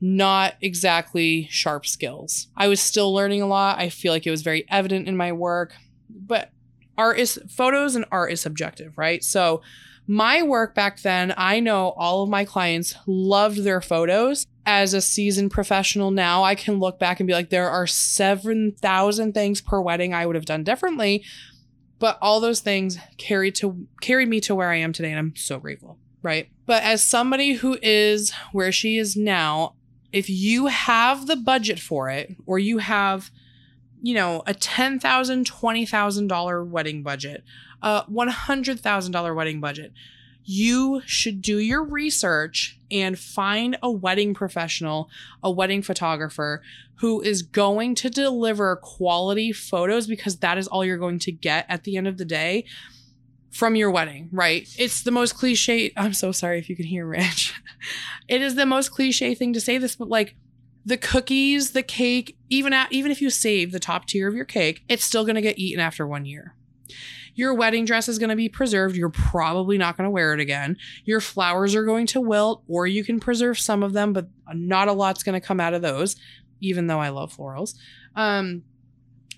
[0.05, 2.49] not exactly sharp skills.
[2.57, 3.79] I was still learning a lot.
[3.79, 5.73] I feel like it was very evident in my work,
[6.09, 6.51] but
[6.97, 9.23] art is photos and art is subjective, right?
[9.23, 9.61] So
[10.05, 14.45] my work back then, I know all of my clients loved their photos.
[14.65, 19.33] As a seasoned professional now, I can look back and be like, there are 7,000
[19.33, 21.23] things per wedding I would have done differently.
[21.99, 25.35] But all those things carried to carried me to where I am today, and I'm
[25.37, 26.49] so grateful, right?
[26.65, 29.75] But as somebody who is where she is now,
[30.13, 33.31] if you have the budget for it or you have
[34.01, 37.43] you know a $10,000 $20,000 wedding budget
[37.81, 39.91] a $100,000 wedding budget
[40.45, 45.09] you should do your research and find a wedding professional,
[45.41, 46.61] a wedding photographer
[46.95, 51.65] who is going to deliver quality photos because that is all you're going to get
[51.69, 52.65] at the end of the day
[53.53, 54.67] from your wedding, right?
[54.79, 55.93] It's the most cliche.
[55.95, 57.53] I'm so sorry if you can hear Rich.
[58.27, 60.35] it is the most cliche thing to say this, but like
[60.83, 64.43] the cookies, the cake, even at, even if you save the top tier of your
[64.43, 66.55] cake, it's still going to get eaten after one year.
[67.35, 68.95] Your wedding dress is going to be preserved.
[68.95, 70.75] You're probably not going to wear it again.
[71.05, 74.87] Your flowers are going to wilt, or you can preserve some of them, but not
[74.87, 76.15] a lot's going to come out of those,
[76.59, 77.75] even though I love florals.
[78.15, 78.63] Um,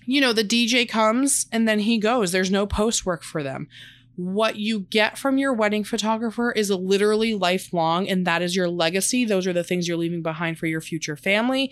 [0.06, 2.32] you know, the DJ comes and then he goes.
[2.32, 3.68] There's no post work for them
[4.16, 9.24] what you get from your wedding photographer is literally lifelong, and that is your legacy.
[9.24, 11.70] Those are the things you're leaving behind for your future family.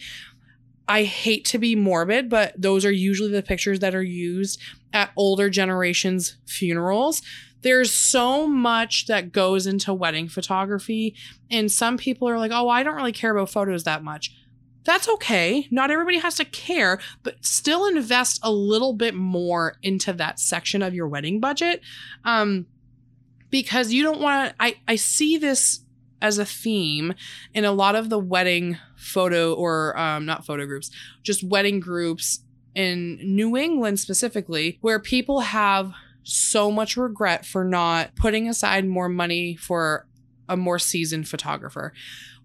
[0.87, 4.61] I hate to be morbid, but those are usually the pictures that are used
[4.93, 7.23] at older generations' funerals.
[7.63, 11.17] There's so much that goes into wedding photography,
[11.51, 14.35] and some people are like, oh, I don't really care about photos that much.
[14.85, 15.66] That's okay.
[15.70, 20.83] Not everybody has to care, but still invest a little bit more into that section
[20.83, 21.81] of your wedding budget.
[22.25, 22.66] Um,
[23.51, 25.81] because you don't want to, I, I see this
[26.20, 27.14] as a theme
[27.53, 30.90] in a lot of the wedding photo or um, not photo groups,
[31.23, 32.40] just wedding groups
[32.75, 35.92] in New England specifically, where people have
[36.25, 40.07] so much regret for not putting aside more money for
[40.49, 41.92] a more seasoned photographer.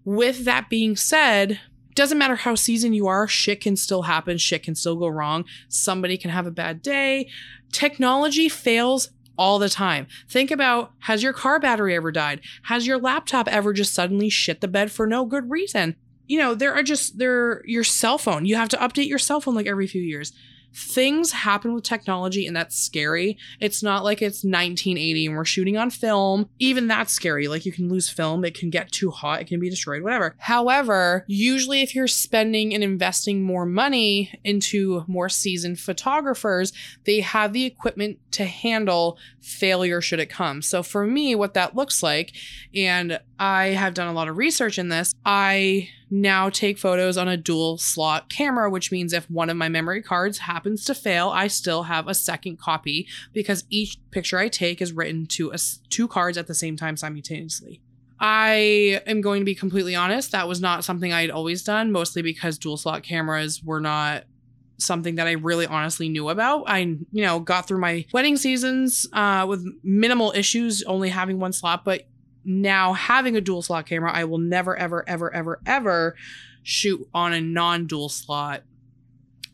[0.04, 1.60] With that being said,
[1.94, 5.44] doesn't matter how seasoned you are, shit can still happen, shit can still go wrong.
[5.68, 7.28] Somebody can have a bad day.
[7.72, 10.06] Technology fails all the time.
[10.28, 12.40] Think about has your car battery ever died?
[12.64, 15.96] Has your laptop ever just suddenly shit the bed for no good reason?
[16.26, 18.44] You know, there are just there your cell phone.
[18.44, 20.32] You have to update your cell phone like every few years
[20.74, 23.36] things happen with technology and that's scary.
[23.60, 26.48] It's not like it's 1980 and we're shooting on film.
[26.58, 27.48] Even that's scary.
[27.48, 30.34] Like you can lose film, it can get too hot, it can be destroyed, whatever.
[30.38, 36.72] However, usually if you're spending and investing more money into more seasoned photographers,
[37.04, 40.62] they have the equipment to handle failure should it come.
[40.62, 42.32] So for me, what that looks like,
[42.74, 47.26] and I have done a lot of research in this, I now take photos on
[47.26, 51.30] a dual slot camera, which means if one of my memory cards happens to fail,
[51.30, 55.58] I still have a second copy because each picture I take is written to a,
[55.88, 57.80] two cards at the same time simultaneously.
[58.18, 61.92] I am going to be completely honest, that was not something I had always done,
[61.92, 64.24] mostly because dual slot cameras were not
[64.76, 66.64] something that I really honestly knew about.
[66.66, 71.52] I, you know, got through my wedding seasons uh, with minimal issues, only having one
[71.52, 72.06] slot, but
[72.44, 76.16] now having a dual slot camera, I will never, ever, ever, ever, ever
[76.62, 78.62] shoot on a non dual slot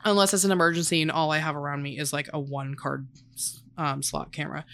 [0.05, 3.09] unless it's an emergency and all I have around me is like a one card
[3.77, 4.65] um, slot camera.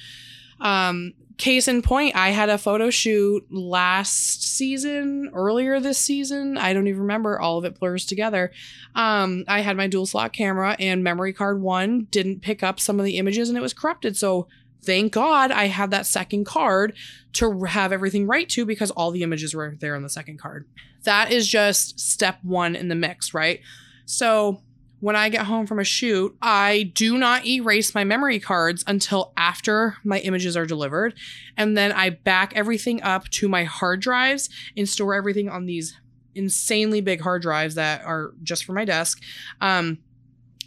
[0.60, 6.56] Um, case in point, I had a photo shoot last season, earlier this season.
[6.56, 7.40] I don't even remember.
[7.40, 8.52] All of it blurs together.
[8.94, 13.00] Um, I had my dual slot camera and memory card one didn't pick up some
[13.00, 14.16] of the images and it was corrupted.
[14.16, 14.46] So
[14.84, 16.96] thank God I had that second card
[17.34, 20.66] to have everything right to because all the images were there on the second card.
[21.04, 23.60] That is just step one in the mix, right?
[24.04, 24.62] So
[25.00, 29.32] when I get home from a shoot, I do not erase my memory cards until
[29.36, 31.14] after my images are delivered.
[31.56, 35.96] And then I back everything up to my hard drives and store everything on these
[36.36, 39.20] insanely big hard drives that are just for my desk.
[39.60, 39.98] Um,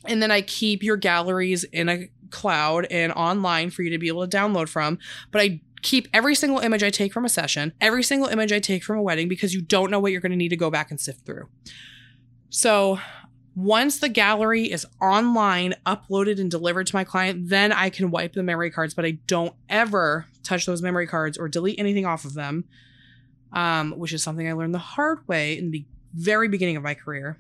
[0.04, 4.10] and then I keep your galleries in a cloud and online for you to be
[4.10, 5.00] able to download from.
[5.32, 8.60] But I keep every single image I take from a session, every single image I
[8.60, 10.70] take from a wedding, because you don't know what you're going to need to go
[10.70, 11.48] back and sift through.
[12.50, 13.00] So
[13.56, 18.34] once the gallery is online, uploaded, and delivered to my client, then I can wipe
[18.34, 22.26] the memory cards, but I don't ever touch those memory cards or delete anything off
[22.26, 22.66] of them,
[23.54, 26.96] um, which is something I learned the hard way in the very beginning of my
[26.96, 27.40] career.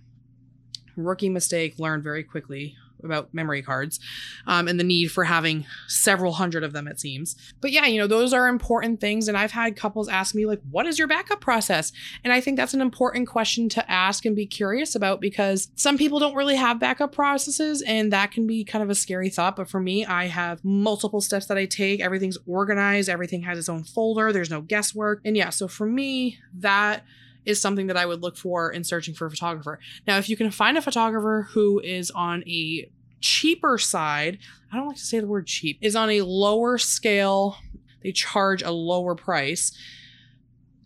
[0.95, 3.99] Rookie mistake, learned very quickly about memory cards
[4.47, 7.35] um, and the need for having several hundred of them, it seems.
[7.61, 9.27] But yeah, you know, those are important things.
[9.27, 11.91] And I've had couples ask me, like, what is your backup process?
[12.23, 15.97] And I think that's an important question to ask and be curious about because some
[15.97, 19.55] people don't really have backup processes and that can be kind of a scary thought.
[19.55, 22.01] But for me, I have multiple steps that I take.
[22.01, 25.21] Everything's organized, everything has its own folder, there's no guesswork.
[25.25, 27.03] And yeah, so for me, that
[27.45, 29.79] is something that I would look for in searching for a photographer.
[30.07, 32.89] Now, if you can find a photographer who is on a
[33.21, 34.39] cheaper side,
[34.71, 37.57] I don't like to say the word cheap, is on a lower scale,
[38.03, 39.71] they charge a lower price.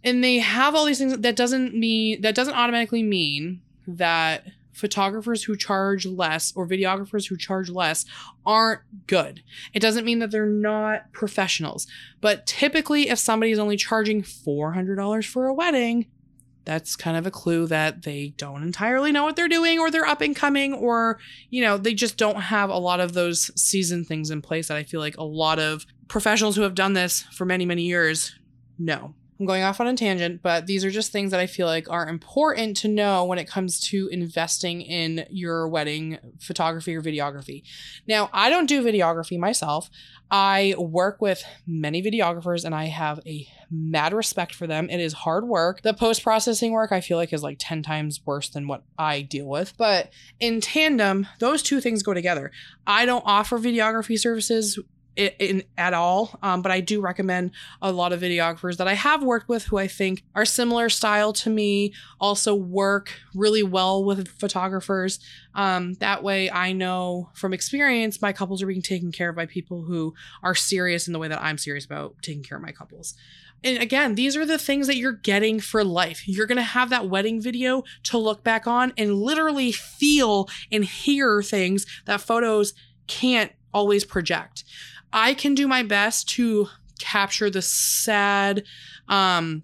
[0.04, 5.44] And they have all these things that doesn't mean that doesn't automatically mean that photographers
[5.44, 8.06] who charge less or videographers who charge less
[8.46, 9.44] aren't good.
[9.74, 11.86] It doesn't mean that they're not professionals.
[12.22, 16.08] But typically, if somebody is only charging $400 for a wedding,
[16.66, 20.06] that's kind of a clue that they don't entirely know what they're doing or they're
[20.06, 21.20] up and coming or
[21.50, 24.78] you know they just don't have a lot of those season things in place that
[24.78, 28.38] i feel like a lot of professionals who have done this for many many years
[28.78, 31.68] know i'm going off on a tangent but these are just things that i feel
[31.68, 37.02] like are important to know when it comes to investing in your wedding photography or
[37.02, 37.64] videography
[38.08, 39.90] now i don't do videography myself
[40.32, 44.90] I work with many videographers and I have a mad respect for them.
[44.90, 45.82] It is hard work.
[45.82, 49.22] The post processing work I feel like is like 10 times worse than what I
[49.22, 49.76] deal with.
[49.78, 52.52] But in tandem, those two things go together.
[52.86, 54.78] I don't offer videography services
[55.16, 56.38] in, in at all.
[56.42, 57.52] Um, but I do recommend
[57.82, 61.34] a lot of videographers that I have worked with who I think are similar style
[61.34, 65.20] to me, also work really well with photographers.
[65.56, 69.46] Um, that way, I know from experience my couples are being taken care of by
[69.46, 72.72] people who are serious in the way that I'm serious about taking care of my
[72.72, 73.16] couples.
[73.64, 76.28] And again, these are the things that you're getting for life.
[76.28, 80.86] You're going to have that wedding video to look back on and literally feel and
[80.86, 82.74] hear things that photos
[83.08, 84.64] can't always project.
[85.12, 86.68] I can do my best to
[87.00, 88.64] capture the sad,
[89.08, 89.64] um,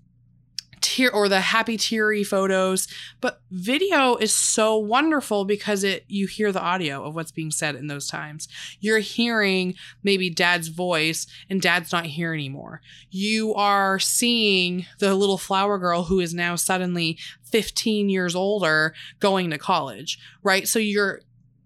[0.85, 2.87] tear or the happy teary photos
[3.19, 7.73] but video is so wonderful because it you hear the audio of what's being said
[7.73, 8.47] in those times.
[8.79, 9.73] You're hearing
[10.03, 12.81] maybe dad's voice and dad's not here anymore.
[13.09, 19.49] You are seeing the little flower girl who is now suddenly 15 years older going
[19.49, 20.67] to college right?
[20.67, 21.21] So you're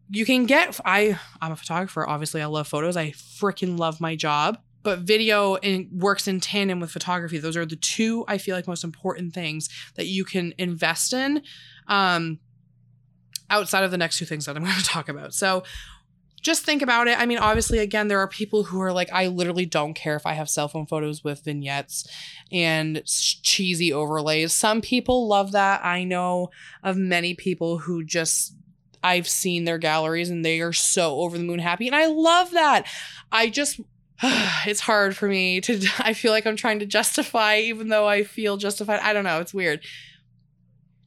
[0.10, 4.16] you can get i i'm a photographer obviously i love photos i freaking love my
[4.16, 7.38] job but video in, works in tandem with photography.
[7.38, 11.42] Those are the two I feel like most important things that you can invest in
[11.88, 12.40] um,
[13.50, 15.34] outside of the next two things that I'm going to talk about.
[15.34, 15.64] So
[16.42, 17.20] just think about it.
[17.20, 20.26] I mean, obviously, again, there are people who are like, I literally don't care if
[20.26, 22.08] I have cell phone photos with vignettes
[22.50, 24.54] and cheesy overlays.
[24.54, 25.84] Some people love that.
[25.84, 26.50] I know
[26.82, 28.56] of many people who just
[29.04, 31.88] I've seen their galleries and they are so over the moon happy.
[31.88, 32.86] And I love that.
[33.32, 33.80] I just
[34.24, 38.24] it's hard for me to I feel like I'm trying to justify even though I
[38.24, 39.00] feel justified.
[39.02, 39.82] I don't know, it's weird.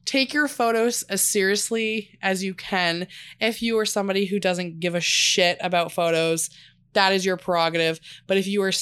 [0.05, 3.07] Take your photos as seriously as you can.
[3.39, 6.49] If you are somebody who doesn't give a shit about photos,
[6.91, 7.99] that is your prerogative.
[8.27, 8.73] But if you are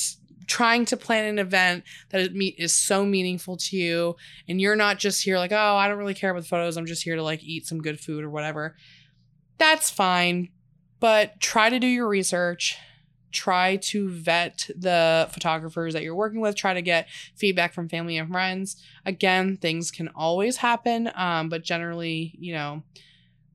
[0.48, 4.16] trying to plan an event that is so meaningful to you
[4.50, 6.76] and you're not just here like, "Oh, I don't really care about the photos.
[6.76, 8.76] I'm just here to like eat some good food or whatever."
[9.62, 10.50] That's fine.
[11.00, 12.80] But try to do your research.
[13.32, 16.56] Try to vet the photographers that you're working with.
[16.56, 18.84] Try to get feedback from family and friends.
[19.06, 22.82] Again things can always happen um, but generally you know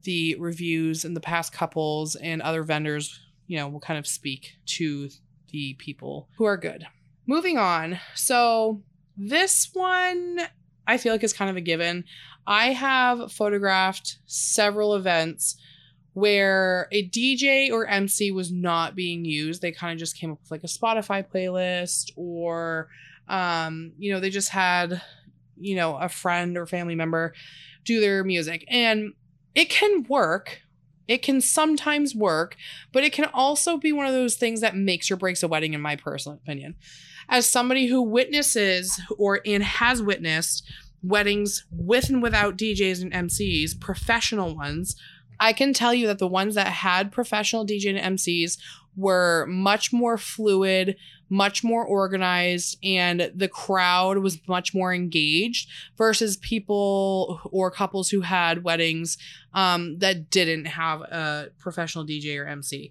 [0.05, 4.55] the reviews and the past couples and other vendors you know will kind of speak
[4.67, 5.11] to
[5.51, 6.87] the people who are good.
[7.27, 7.99] Moving on.
[8.15, 8.81] So
[9.17, 10.39] this one
[10.87, 12.05] i feel like is kind of a given.
[12.47, 15.57] I have photographed several events
[16.17, 19.61] where a DJ or MC was not being used.
[19.61, 22.89] They kind of just came up with like a Spotify playlist or
[23.29, 25.03] um, you know, they just had,
[25.59, 27.35] you know, a friend or family member
[27.85, 28.65] do their music.
[28.69, 29.13] And
[29.55, 30.63] it can work.
[31.07, 32.57] It can sometimes work,
[32.93, 35.75] but it can also be one of those things that makes or breaks a wedding,
[35.75, 36.77] in my personal opinion.
[37.29, 40.67] As somebody who witnesses or and has witnessed
[41.03, 44.97] weddings with and without DJs and MCs, professional ones,
[45.39, 48.59] I can tell you that the ones that had professional DJ and MCs
[48.97, 50.97] were much more fluid,
[51.29, 55.69] much more organized, and the crowd was much more engaged
[55.99, 59.19] versus people or couples who had weddings
[59.53, 62.91] um, that didn't have a professional DJ or MC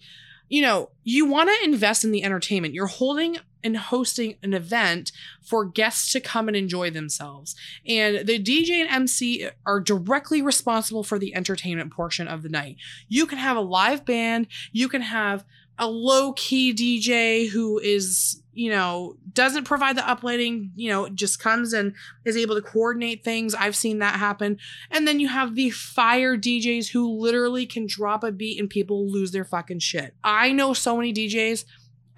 [0.49, 2.73] you know, you want to invest in the entertainment.
[2.73, 5.11] You're holding and hosting an event
[5.41, 7.55] for guests to come and enjoy themselves.
[7.85, 12.77] And the DJ and MC are directly responsible for the entertainment portion of the night.
[13.09, 15.43] You can have a live band, you can have
[15.77, 21.39] a low key DJ who is, you know, doesn't provide the uplighting, you know, just
[21.39, 21.93] comes and
[22.23, 23.53] is able to coordinate things.
[23.53, 24.57] I've seen that happen.
[24.89, 29.11] And then you have the fire DJs who literally can drop a beat and people
[29.11, 30.15] lose their fucking shit.
[30.23, 31.65] I know so many DJs.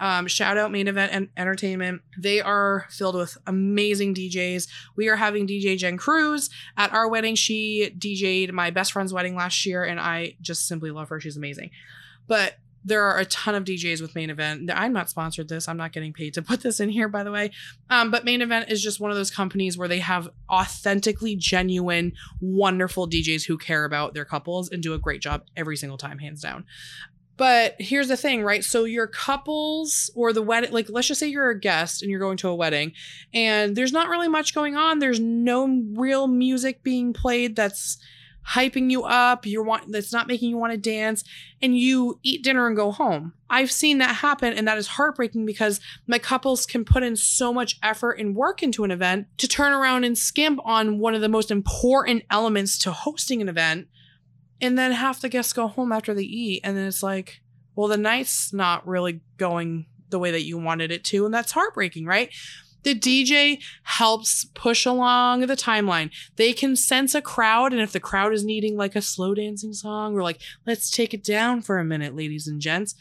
[0.00, 2.02] Um, shout out main event and entertainment.
[2.16, 4.68] They are filled with amazing DJs.
[4.96, 7.34] We are having DJ Jen Cruz at our wedding.
[7.34, 11.20] She DJ'd my best friend's wedding last year, and I just simply love her.
[11.20, 11.70] She's amazing.
[12.26, 14.70] But there are a ton of DJs with Main Event.
[14.72, 15.68] I'm not sponsored this.
[15.68, 17.50] I'm not getting paid to put this in here, by the way.
[17.90, 22.12] Um, but Main Event is just one of those companies where they have authentically genuine,
[22.40, 26.18] wonderful DJs who care about their couples and do a great job every single time,
[26.18, 26.64] hands down.
[27.38, 28.62] But here's the thing, right?
[28.62, 32.20] So your couples or the wedding, like let's just say you're a guest and you're
[32.20, 32.92] going to a wedding
[33.32, 34.98] and there's not really much going on.
[34.98, 37.96] There's no real music being played that's
[38.54, 41.22] hyping you up, you're want that's not making you want to dance,
[41.60, 43.34] and you eat dinner and go home.
[43.50, 47.52] I've seen that happen, and that is heartbreaking because my couples can put in so
[47.52, 51.20] much effort and work into an event to turn around and skimp on one of
[51.20, 53.86] the most important elements to hosting an event,
[54.60, 57.40] and then half the guests go home after they eat, and then it's like,
[57.74, 61.52] well, the night's not really going the way that you wanted it to, and that's
[61.52, 62.30] heartbreaking, right?
[62.82, 66.10] The DJ helps push along the timeline.
[66.36, 69.72] They can sense a crowd, and if the crowd is needing like a slow dancing
[69.72, 72.94] song or like, let's take it down for a minute, ladies and gents,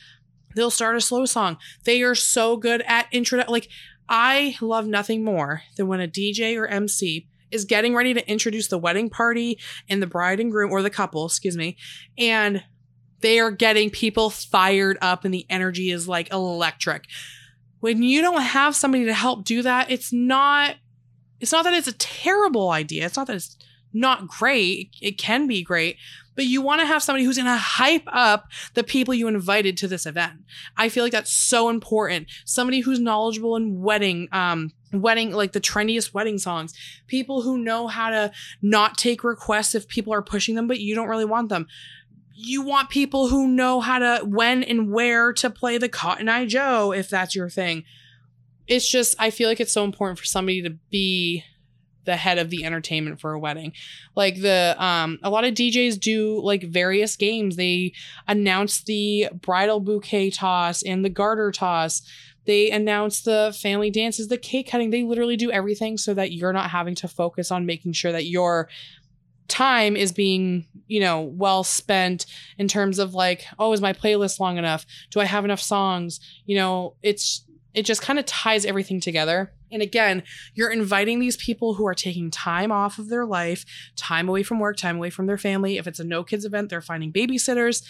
[0.55, 1.58] they'll start a slow song.
[1.86, 3.43] They are so good at intro.
[3.47, 3.70] Like,
[4.10, 8.68] I love nothing more than when a DJ or MC is getting ready to introduce
[8.68, 11.78] the wedding party and the bride and groom or the couple, excuse me,
[12.18, 12.64] and
[13.22, 17.06] they are getting people fired up and the energy is like electric
[17.80, 20.76] when you don't have somebody to help do that, it's not
[21.39, 23.06] it's not that it's a terrible idea.
[23.06, 23.58] It's not that it's
[23.93, 24.95] not great.
[25.02, 25.98] It can be great,
[26.38, 29.76] but you want to have somebody who's going to hype up the people you invited
[29.76, 30.34] to this event.
[30.78, 32.28] I feel like that's so important.
[32.46, 36.76] Somebody who's knowledgeable in wedding, um, wedding, like the trendiest wedding songs,
[37.08, 38.32] people who know how to
[38.62, 41.66] not take requests if people are pushing them, but you don't really want them.
[42.36, 46.46] You want people who know how to, when and where to play the Cotton Eye
[46.46, 47.84] Joe, if that's your thing.
[48.68, 51.44] It's just, I feel like it's so important for somebody to be
[52.08, 53.74] the head of the entertainment for a wedding.
[54.16, 57.55] Like the um a lot of DJs do like various games.
[57.55, 57.93] They
[58.28, 62.01] announce the bridal bouquet toss and the garter toss.
[62.45, 64.89] They announce the family dances, the cake cutting.
[64.89, 68.26] They literally do everything so that you're not having to focus on making sure that
[68.26, 68.70] your
[69.49, 72.26] time is being, you know, well spent
[72.58, 74.86] in terms of like, oh, is my playlist long enough?
[75.12, 76.22] Do I have enough songs?
[76.45, 77.43] You know, it's
[77.78, 79.53] it just kind of ties everything together.
[79.71, 80.23] And again,
[80.55, 83.65] you're inviting these people who are taking time off of their life,
[83.95, 85.78] time away from work, time away from their family.
[85.78, 87.84] If it's a no kids event, they're finding babysitters.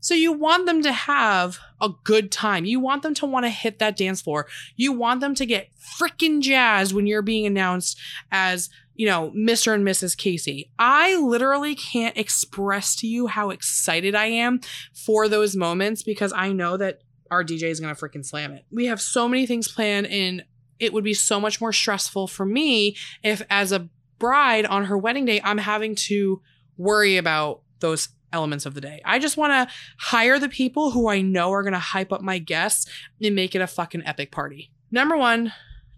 [0.00, 2.64] So you want them to have a good time.
[2.64, 4.46] You want them to want to hit that dance floor.
[4.76, 8.00] You want them to get freaking jazzed when you're being announced
[8.32, 9.74] as, you know, Mr.
[9.74, 10.16] and Mrs.
[10.16, 10.70] Casey.
[10.78, 14.60] I literally can't express to you how excited I am
[14.94, 18.64] for those moments because I know that our DJ is going to freaking slam it.
[18.70, 20.44] We have so many things planned, and
[20.78, 24.98] it would be so much more stressful for me if, as a bride on her
[24.98, 26.40] wedding day, I'm having to
[26.76, 29.00] worry about those elements of the day.
[29.04, 32.20] I just want to hire the people who I know are going to hype up
[32.20, 32.90] my guests
[33.22, 34.72] and make it a fucking epic party.
[34.90, 35.52] Number one,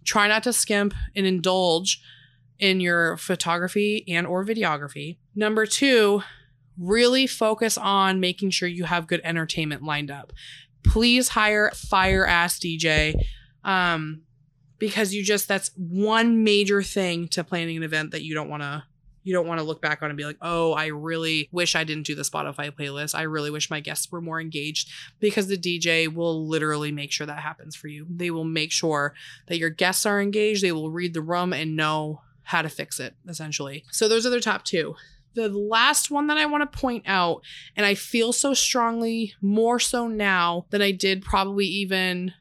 [0.04, 2.02] try not to skimp and indulge
[2.58, 5.18] in your photography and or videography.
[5.34, 6.22] Number 2,
[6.78, 10.32] really focus on making sure you have good entertainment lined up
[10.86, 13.14] please hire fire ass DJ.
[13.64, 14.22] Um,
[14.78, 18.62] because you just that's one major thing to planning an event that you don't want
[18.62, 18.84] to
[19.26, 21.82] you don't want to look back on and be like, oh, I really wish I
[21.82, 23.12] didn't do the Spotify playlist.
[23.12, 27.26] I really wish my guests were more engaged because the DJ will literally make sure
[27.26, 28.06] that happens for you.
[28.08, 29.14] They will make sure
[29.48, 30.62] that your guests are engaged.
[30.62, 33.84] They will read the room and know how to fix it, essentially.
[33.90, 34.94] So those are the top two
[35.36, 37.42] the last one that I want to point out,
[37.76, 42.32] and I feel so strongly, more so now than I did probably even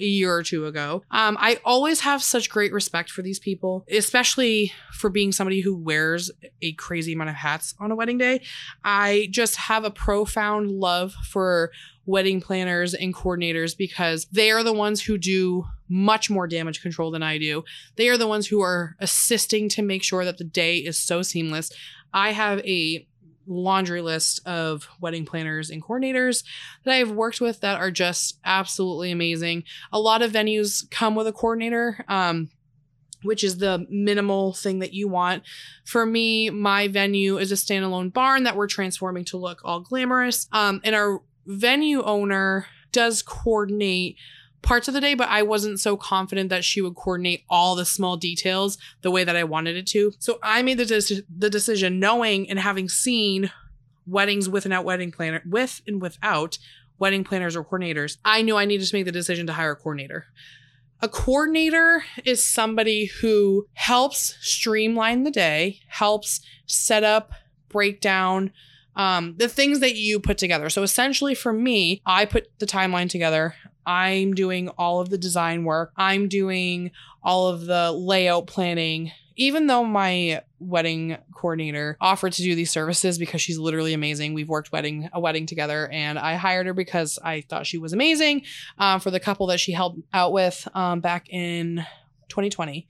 [0.00, 1.02] a year or two ago.
[1.10, 5.76] Um, I always have such great respect for these people, especially for being somebody who
[5.76, 6.30] wears
[6.62, 8.42] a crazy amount of hats on a wedding day.
[8.84, 11.70] I just have a profound love for
[12.06, 17.10] wedding planners and coordinators because they are the ones who do much more damage control
[17.10, 17.64] than I do.
[17.96, 21.22] They are the ones who are assisting to make sure that the day is so
[21.22, 21.70] seamless.
[22.12, 23.06] I have a
[23.46, 26.44] laundry list of wedding planners and coordinators
[26.84, 29.64] that I've worked with that are just absolutely amazing.
[29.90, 32.04] A lot of venues come with a coordinator.
[32.08, 32.50] Um,
[33.22, 35.42] which is the minimal thing that you want.
[35.84, 40.46] For me, my venue is a standalone barn that we're transforming to look all glamorous.
[40.52, 44.16] Um, and our venue owner does coordinate
[44.62, 47.84] parts of the day, but I wasn't so confident that she would coordinate all the
[47.84, 50.12] small details the way that I wanted it to.
[50.18, 53.50] So I made the, the decision knowing and having seen
[54.06, 56.58] weddings with and out wedding planner with and without
[56.98, 58.16] wedding planners or coordinators.
[58.24, 60.26] I knew I needed to make the decision to hire a coordinator.
[61.00, 67.30] A coordinator is somebody who helps streamline the day, helps set up,
[67.68, 68.50] break down,
[68.96, 70.68] um, the things that you put together.
[70.68, 73.54] So essentially, for me, I put the timeline together.
[73.88, 75.92] I'm doing all of the design work.
[75.96, 76.90] I'm doing
[77.22, 79.12] all of the layout planning.
[79.34, 84.34] Even though my wedding coordinator offered to do these services because she's literally amazing.
[84.34, 87.94] We've worked wedding a wedding together, and I hired her because I thought she was
[87.94, 88.42] amazing
[88.76, 91.86] um, for the couple that she helped out with um, back in
[92.28, 92.86] 2020.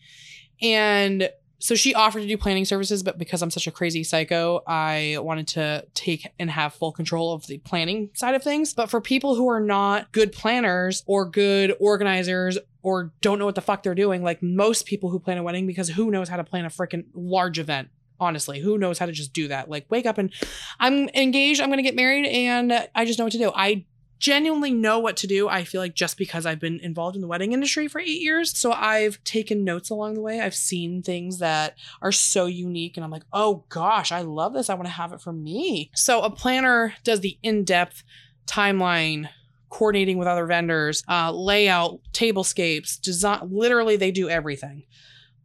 [0.63, 1.31] And
[1.61, 5.19] so she offered to do planning services, but because I'm such a crazy psycho, I
[5.21, 8.75] wanted to take and have full control of the planning side of things.
[8.75, 13.57] But for people who are not good planners or good organizers or don't know what
[13.57, 16.37] the fuck they're doing, like most people who plan a wedding, because who knows how
[16.37, 17.89] to plan a freaking large event?
[18.21, 20.33] honestly who knows how to just do that like wake up and
[20.81, 23.85] i'm engaged i'm gonna get married and i just know what to do i
[24.19, 25.49] genuinely know what to do.
[25.49, 28.57] I feel like just because I've been involved in the wedding industry for eight years.
[28.57, 30.41] So I've taken notes along the way.
[30.41, 34.71] I've seen things that are so unique and I'm like, oh gosh, I love this.
[34.71, 35.91] I want to have it for me.
[35.95, 38.03] So a planner does the in depth
[38.47, 39.29] timeline.
[39.71, 43.41] Coordinating with other vendors, uh, layout, tablescapes, design.
[43.53, 44.85] Literally, they do everything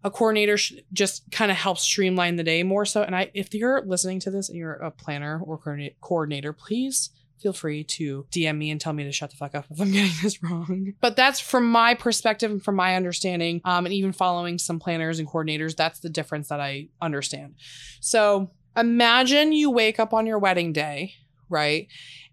[0.04, 0.58] a coordinator
[0.92, 4.30] just kind of helps streamline the day more so and i if you're listening to
[4.30, 5.58] this and you're a planner or
[6.02, 7.10] coordinator please
[7.44, 9.92] feel free to DM me and tell me to shut the fuck up if I'm
[9.92, 10.94] getting this wrong.
[11.02, 15.20] But that's from my perspective and from my understanding, um, and even following some planners
[15.20, 17.56] and coordinators, that's the difference that I understand.
[18.00, 21.16] So imagine you wake up on your wedding day,
[21.50, 21.88] right?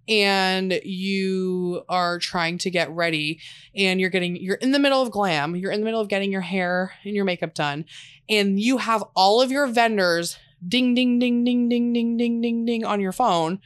[0.09, 3.41] And you are trying to get ready
[3.75, 6.31] and you're getting, you're in the middle of glam, you're in the middle of getting
[6.31, 7.85] your hair and your makeup done,
[8.29, 12.65] and you have all of your vendors ding, ding, ding, ding, ding, ding, ding, ding,
[12.65, 13.61] ding on your phone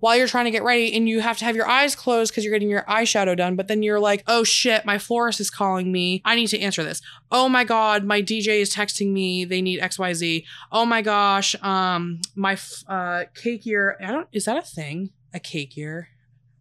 [0.00, 2.44] while you're trying to get ready and you have to have your eyes closed because
[2.44, 3.56] you're getting your eyeshadow done.
[3.56, 6.22] But then you're like, oh shit, my florist is calling me.
[6.24, 7.02] I need to answer this.
[7.30, 9.44] Oh my God, my DJ is texting me.
[9.44, 10.44] They need XYZ.
[10.70, 13.96] Oh my gosh, um, my uh, cake year.
[14.00, 15.10] I don't, is that a thing?
[15.34, 16.08] A cake year?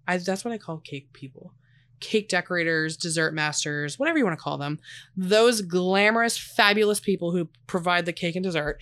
[0.08, 1.54] I, that's what I call cake people.
[2.00, 4.80] Cake decorators, dessert masters, whatever you want to call them.
[5.16, 8.80] Those glamorous, fabulous people who provide the cake and dessert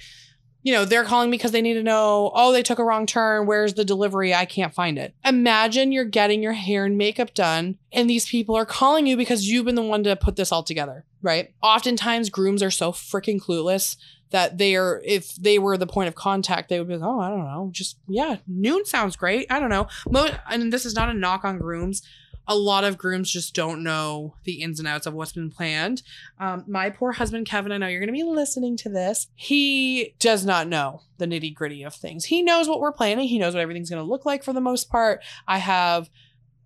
[0.66, 3.46] you know, they're calling because they need to know, oh, they took a wrong turn.
[3.46, 4.34] Where's the delivery?
[4.34, 5.14] I can't find it.
[5.24, 9.48] Imagine you're getting your hair and makeup done, and these people are calling you because
[9.48, 11.54] you've been the one to put this all together, right?
[11.62, 13.96] Oftentimes, grooms are so freaking clueless
[14.32, 17.20] that they are, if they were the point of contact, they would be like, oh,
[17.20, 17.70] I don't know.
[17.72, 19.46] Just, yeah, noon sounds great.
[19.52, 19.88] I don't know.
[20.10, 22.02] Mo- and this is not a knock on grooms
[22.48, 26.04] a lot of grooms just don't know the ins and outs of what's been planned.
[26.40, 29.28] Um, my poor husband, Kevin, I know you're going to be listening to this.
[29.36, 32.26] He does not know the nitty gritty of things.
[32.26, 34.62] He knows what we're planning, he knows what everything's going to look like for the
[34.62, 35.24] most part.
[35.48, 36.10] I have.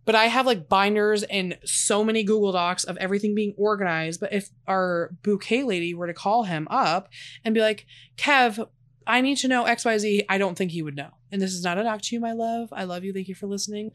[0.06, 4.20] But I have like binders and so many Google Docs of everything being organized.
[4.20, 7.10] But if our bouquet lady were to call him up
[7.46, 7.86] and be like,
[8.18, 8.68] Kev,
[9.06, 11.10] I need to know XYZ, I don't think he would know.
[11.32, 12.70] And this is not a knock to you, my love.
[12.72, 13.14] I love you.
[13.14, 13.92] Thank you for listening.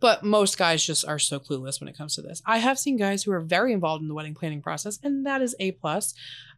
[0.00, 2.42] But most guys just are so clueless when it comes to this.
[2.44, 5.40] I have seen guys who are very involved in the wedding planning process, and that
[5.40, 6.14] is a plus.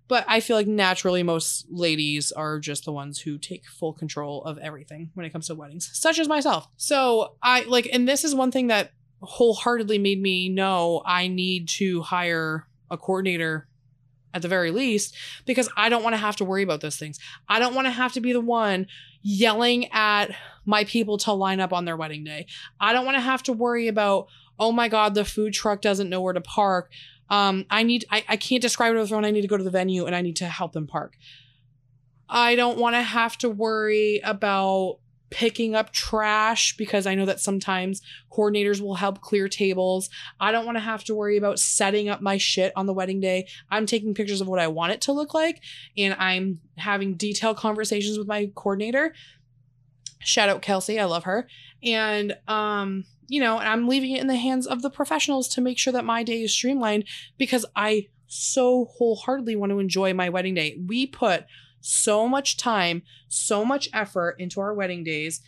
[0.08, 4.44] But I feel like naturally most ladies are just the ones who take full control
[4.44, 6.68] of everything when it comes to weddings, such as myself.
[6.76, 11.68] So I like, and this is one thing that wholeheartedly made me know I need
[11.70, 13.66] to hire a coordinator
[14.36, 15.16] at the very least
[15.46, 17.18] because I don't want to have to worry about those things.
[17.48, 18.86] I don't want to have to be the one
[19.22, 22.46] yelling at my people to line up on their wedding day.
[22.78, 24.28] I don't want to have to worry about,
[24.58, 26.90] oh my God, the food truck doesn't know where to park.
[27.30, 29.24] Um, I need, I, I can't describe it with everyone.
[29.24, 31.16] I need to go to the venue and I need to help them park.
[32.28, 34.98] I don't want to have to worry about
[35.30, 38.00] picking up trash because I know that sometimes
[38.30, 40.08] coordinators will help clear tables.
[40.38, 43.20] I don't want to have to worry about setting up my shit on the wedding
[43.20, 43.48] day.
[43.70, 45.60] I'm taking pictures of what I want it to look like
[45.96, 49.14] and I'm having detailed conversations with my coordinator.
[50.20, 51.48] Shout out Kelsey, I love her.
[51.82, 55.78] And um you know, I'm leaving it in the hands of the professionals to make
[55.78, 57.06] sure that my day is streamlined
[57.38, 60.78] because I so wholeheartedly want to enjoy my wedding day.
[60.86, 61.44] We put
[61.86, 65.40] so much time, so much effort into our wedding days.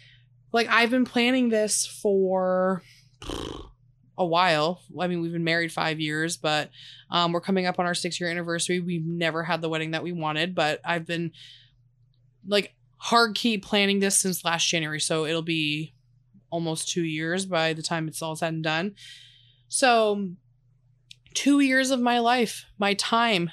[0.52, 2.82] Like I've been planning this for
[4.16, 4.80] a while.
[4.98, 6.70] I mean, we've been married five years, but
[7.10, 8.78] um, we're coming up on our six year anniversary.
[8.78, 11.32] We've never had the wedding that we wanted, but I've been
[12.46, 15.00] like hard key planning this since last January.
[15.00, 15.92] So it'll be
[16.50, 18.94] almost two years by the time it's all said and done.
[19.68, 20.30] So,
[21.34, 23.50] two years of my life, my time,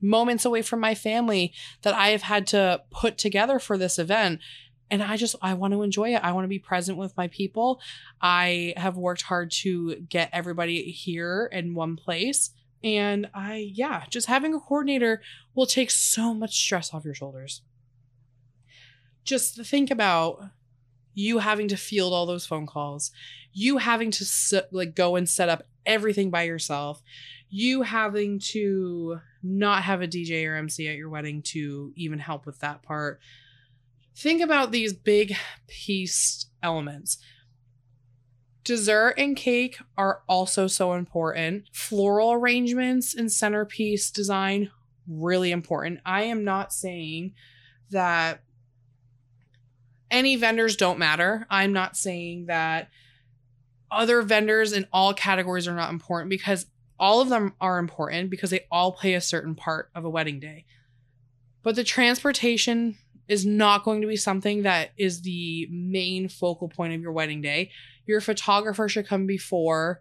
[0.00, 4.40] moments away from my family that I have had to put together for this event.
[4.90, 6.22] And I just, I want to enjoy it.
[6.22, 7.80] I want to be present with my people.
[8.20, 12.50] I have worked hard to get everybody here in one place.
[12.84, 15.22] And I, yeah, just having a coordinator
[15.54, 17.62] will take so much stress off your shoulders.
[19.24, 20.40] Just think about
[21.14, 23.10] you having to field all those phone calls,
[23.52, 24.24] you having to
[24.70, 27.02] like go and set up everything by yourself,
[27.48, 32.46] you having to not have a DJ or MC at your wedding to even help
[32.46, 33.20] with that part.
[34.14, 35.36] Think about these big
[35.66, 37.18] piece elements.
[38.64, 41.68] Dessert and cake are also so important.
[41.72, 44.70] Floral arrangements and centerpiece design,
[45.06, 46.00] really important.
[46.04, 47.34] I am not saying
[47.90, 48.42] that
[50.10, 51.46] any vendors don't matter.
[51.48, 52.88] I'm not saying that
[53.90, 56.66] other vendors in all categories are not important because
[56.98, 60.40] all of them are important because they all play a certain part of a wedding
[60.40, 60.64] day.
[61.62, 62.96] But the transportation
[63.28, 67.40] is not going to be something that is the main focal point of your wedding
[67.40, 67.70] day.
[68.06, 70.00] Your photographer should come before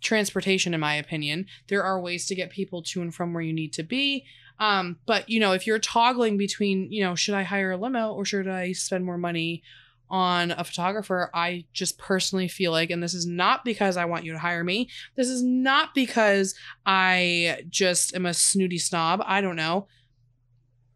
[0.00, 1.46] transportation, in my opinion.
[1.68, 4.24] There are ways to get people to and from where you need to be.
[4.58, 8.12] Um, but you know, if you're toggling between, you know, should I hire a limo
[8.12, 9.62] or should I spend more money
[10.08, 14.24] on a photographer, I just personally feel like, and this is not because I want
[14.24, 16.54] you to hire me, this is not because
[16.84, 19.22] I just am a snooty snob.
[19.26, 19.88] I don't know.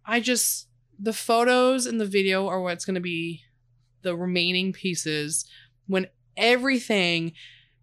[0.05, 3.43] I just, the photos and the video are what's going to be
[4.03, 5.45] the remaining pieces
[5.87, 6.07] when
[6.37, 7.33] everything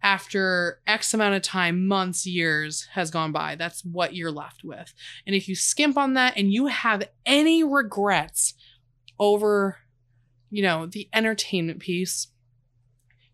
[0.03, 3.55] after X amount of time, months, years has gone by.
[3.55, 4.93] That's what you're left with.
[5.25, 8.53] And if you skimp on that and you have any regrets
[9.19, 9.80] over,
[10.50, 12.28] you know, the entertainment piece,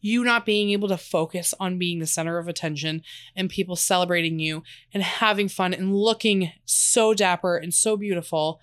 [0.02, 3.02] you not being able to focus on being the center of attention
[3.36, 8.60] and people celebrating you and having fun and looking so dapper and so beautiful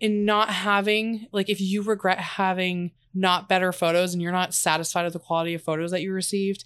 [0.00, 5.04] and not having like if you regret having not better photos and you're not satisfied
[5.04, 6.64] with the quality of photos that you received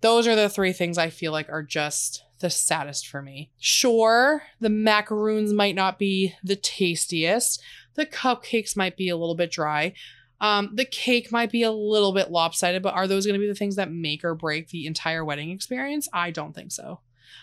[0.00, 3.50] those are the three things I feel like are just the saddest for me.
[3.58, 7.62] Sure, the macaroons might not be the tastiest.
[7.94, 9.92] The cupcakes might be a little bit dry.
[10.40, 13.48] Um, the cake might be a little bit lopsided, but are those going to be
[13.48, 16.08] the things that make or break the entire wedding experience?
[16.12, 17.00] I don't think so.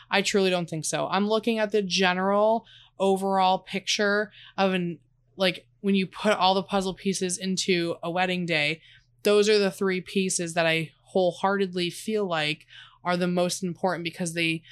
[0.09, 1.07] I truly don't think so.
[1.09, 2.65] I'm looking at the general
[2.99, 4.99] overall picture of an
[5.35, 8.81] like when you put all the puzzle pieces into a wedding day,
[9.21, 12.65] those are the three pieces that I wholeheartedly feel like
[13.03, 14.63] are the most important because they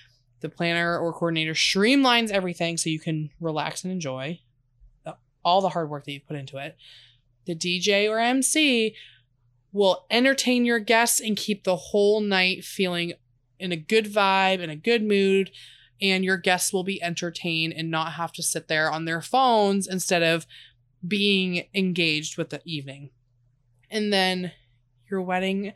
[0.41, 4.39] the planner or coordinator streamlines everything so you can relax and enjoy
[5.45, 6.75] all the hard work that you've put into it.
[7.45, 8.95] The DJ or MC
[9.71, 13.13] will entertain your guests and keep the whole night feeling
[13.59, 15.51] in a good vibe, in a good mood,
[16.01, 19.87] and your guests will be entertained and not have to sit there on their phones
[19.87, 20.45] instead of
[21.07, 23.09] being engaged with the evening.
[23.89, 24.51] And then
[25.09, 25.73] your wedding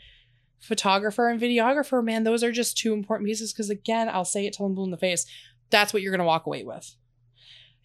[0.59, 3.53] photographer and videographer, man, those are just two important pieces.
[3.53, 5.25] Because again, I'll say it till I'm blue in the face.
[5.69, 6.95] That's what you're going to walk away with.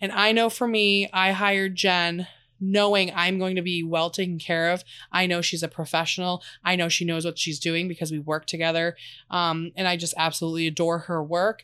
[0.01, 2.27] And I know for me, I hired Jen
[2.61, 4.85] knowing I'm going to be well taken care of.
[5.13, 6.43] I know she's a professional.
[6.65, 8.97] I know she knows what she's doing because we work together.
[9.31, 11.63] Um, and I just absolutely adore her work.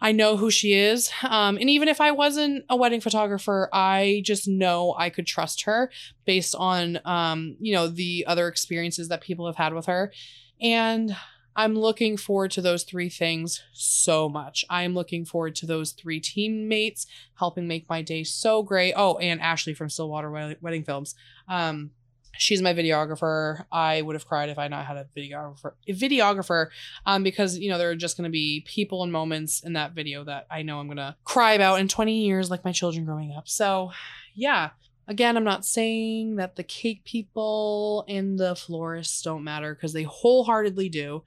[0.00, 1.10] I know who she is.
[1.22, 5.62] Um, and even if I wasn't a wedding photographer, I just know I could trust
[5.62, 5.90] her
[6.26, 10.12] based on, um, you know, the other experiences that people have had with her.
[10.60, 11.16] And
[11.56, 14.64] I'm looking forward to those three things so much.
[14.68, 17.06] I'm looking forward to those three teammates
[17.38, 18.92] helping make my day so great.
[18.94, 20.30] Oh, and Ashley from Stillwater
[20.60, 21.14] Wedding Films.
[21.48, 21.92] Um,
[22.36, 23.64] she's my videographer.
[23.72, 25.72] I would have cried if I not had a videographer.
[25.88, 26.68] A videographer,
[27.06, 29.92] um, because you know there are just going to be people and moments in that
[29.92, 33.32] video that I know I'm gonna cry about in 20 years, like my children growing
[33.32, 33.48] up.
[33.48, 33.92] So,
[34.34, 34.70] yeah,
[35.08, 40.02] Again, I'm not saying that the cake people and the florists don't matter because they
[40.02, 41.22] wholeheartedly do.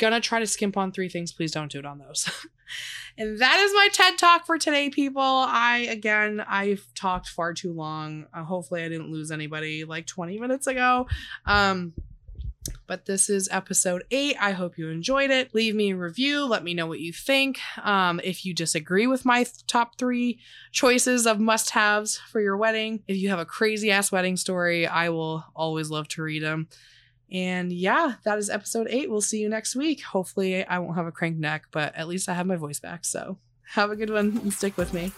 [0.00, 1.30] Gonna try to skimp on three things.
[1.30, 2.28] Please don't do it on those.
[3.18, 5.22] and that is my TED talk for today, people.
[5.22, 8.26] I, again, I've talked far too long.
[8.32, 11.06] Uh, hopefully, I didn't lose anybody like 20 minutes ago.
[11.44, 11.92] Um,
[12.86, 14.36] but this is episode eight.
[14.40, 15.54] I hope you enjoyed it.
[15.54, 16.44] Leave me a review.
[16.46, 17.60] Let me know what you think.
[17.82, 20.40] Um, if you disagree with my th- top three
[20.72, 24.86] choices of must haves for your wedding, if you have a crazy ass wedding story,
[24.86, 26.68] I will always love to read them.
[27.32, 29.10] And yeah, that is episode eight.
[29.10, 30.02] We'll see you next week.
[30.02, 33.04] Hopefully, I won't have a crank neck, but at least I have my voice back.
[33.04, 33.38] So
[33.70, 35.12] have a good one and stick with me.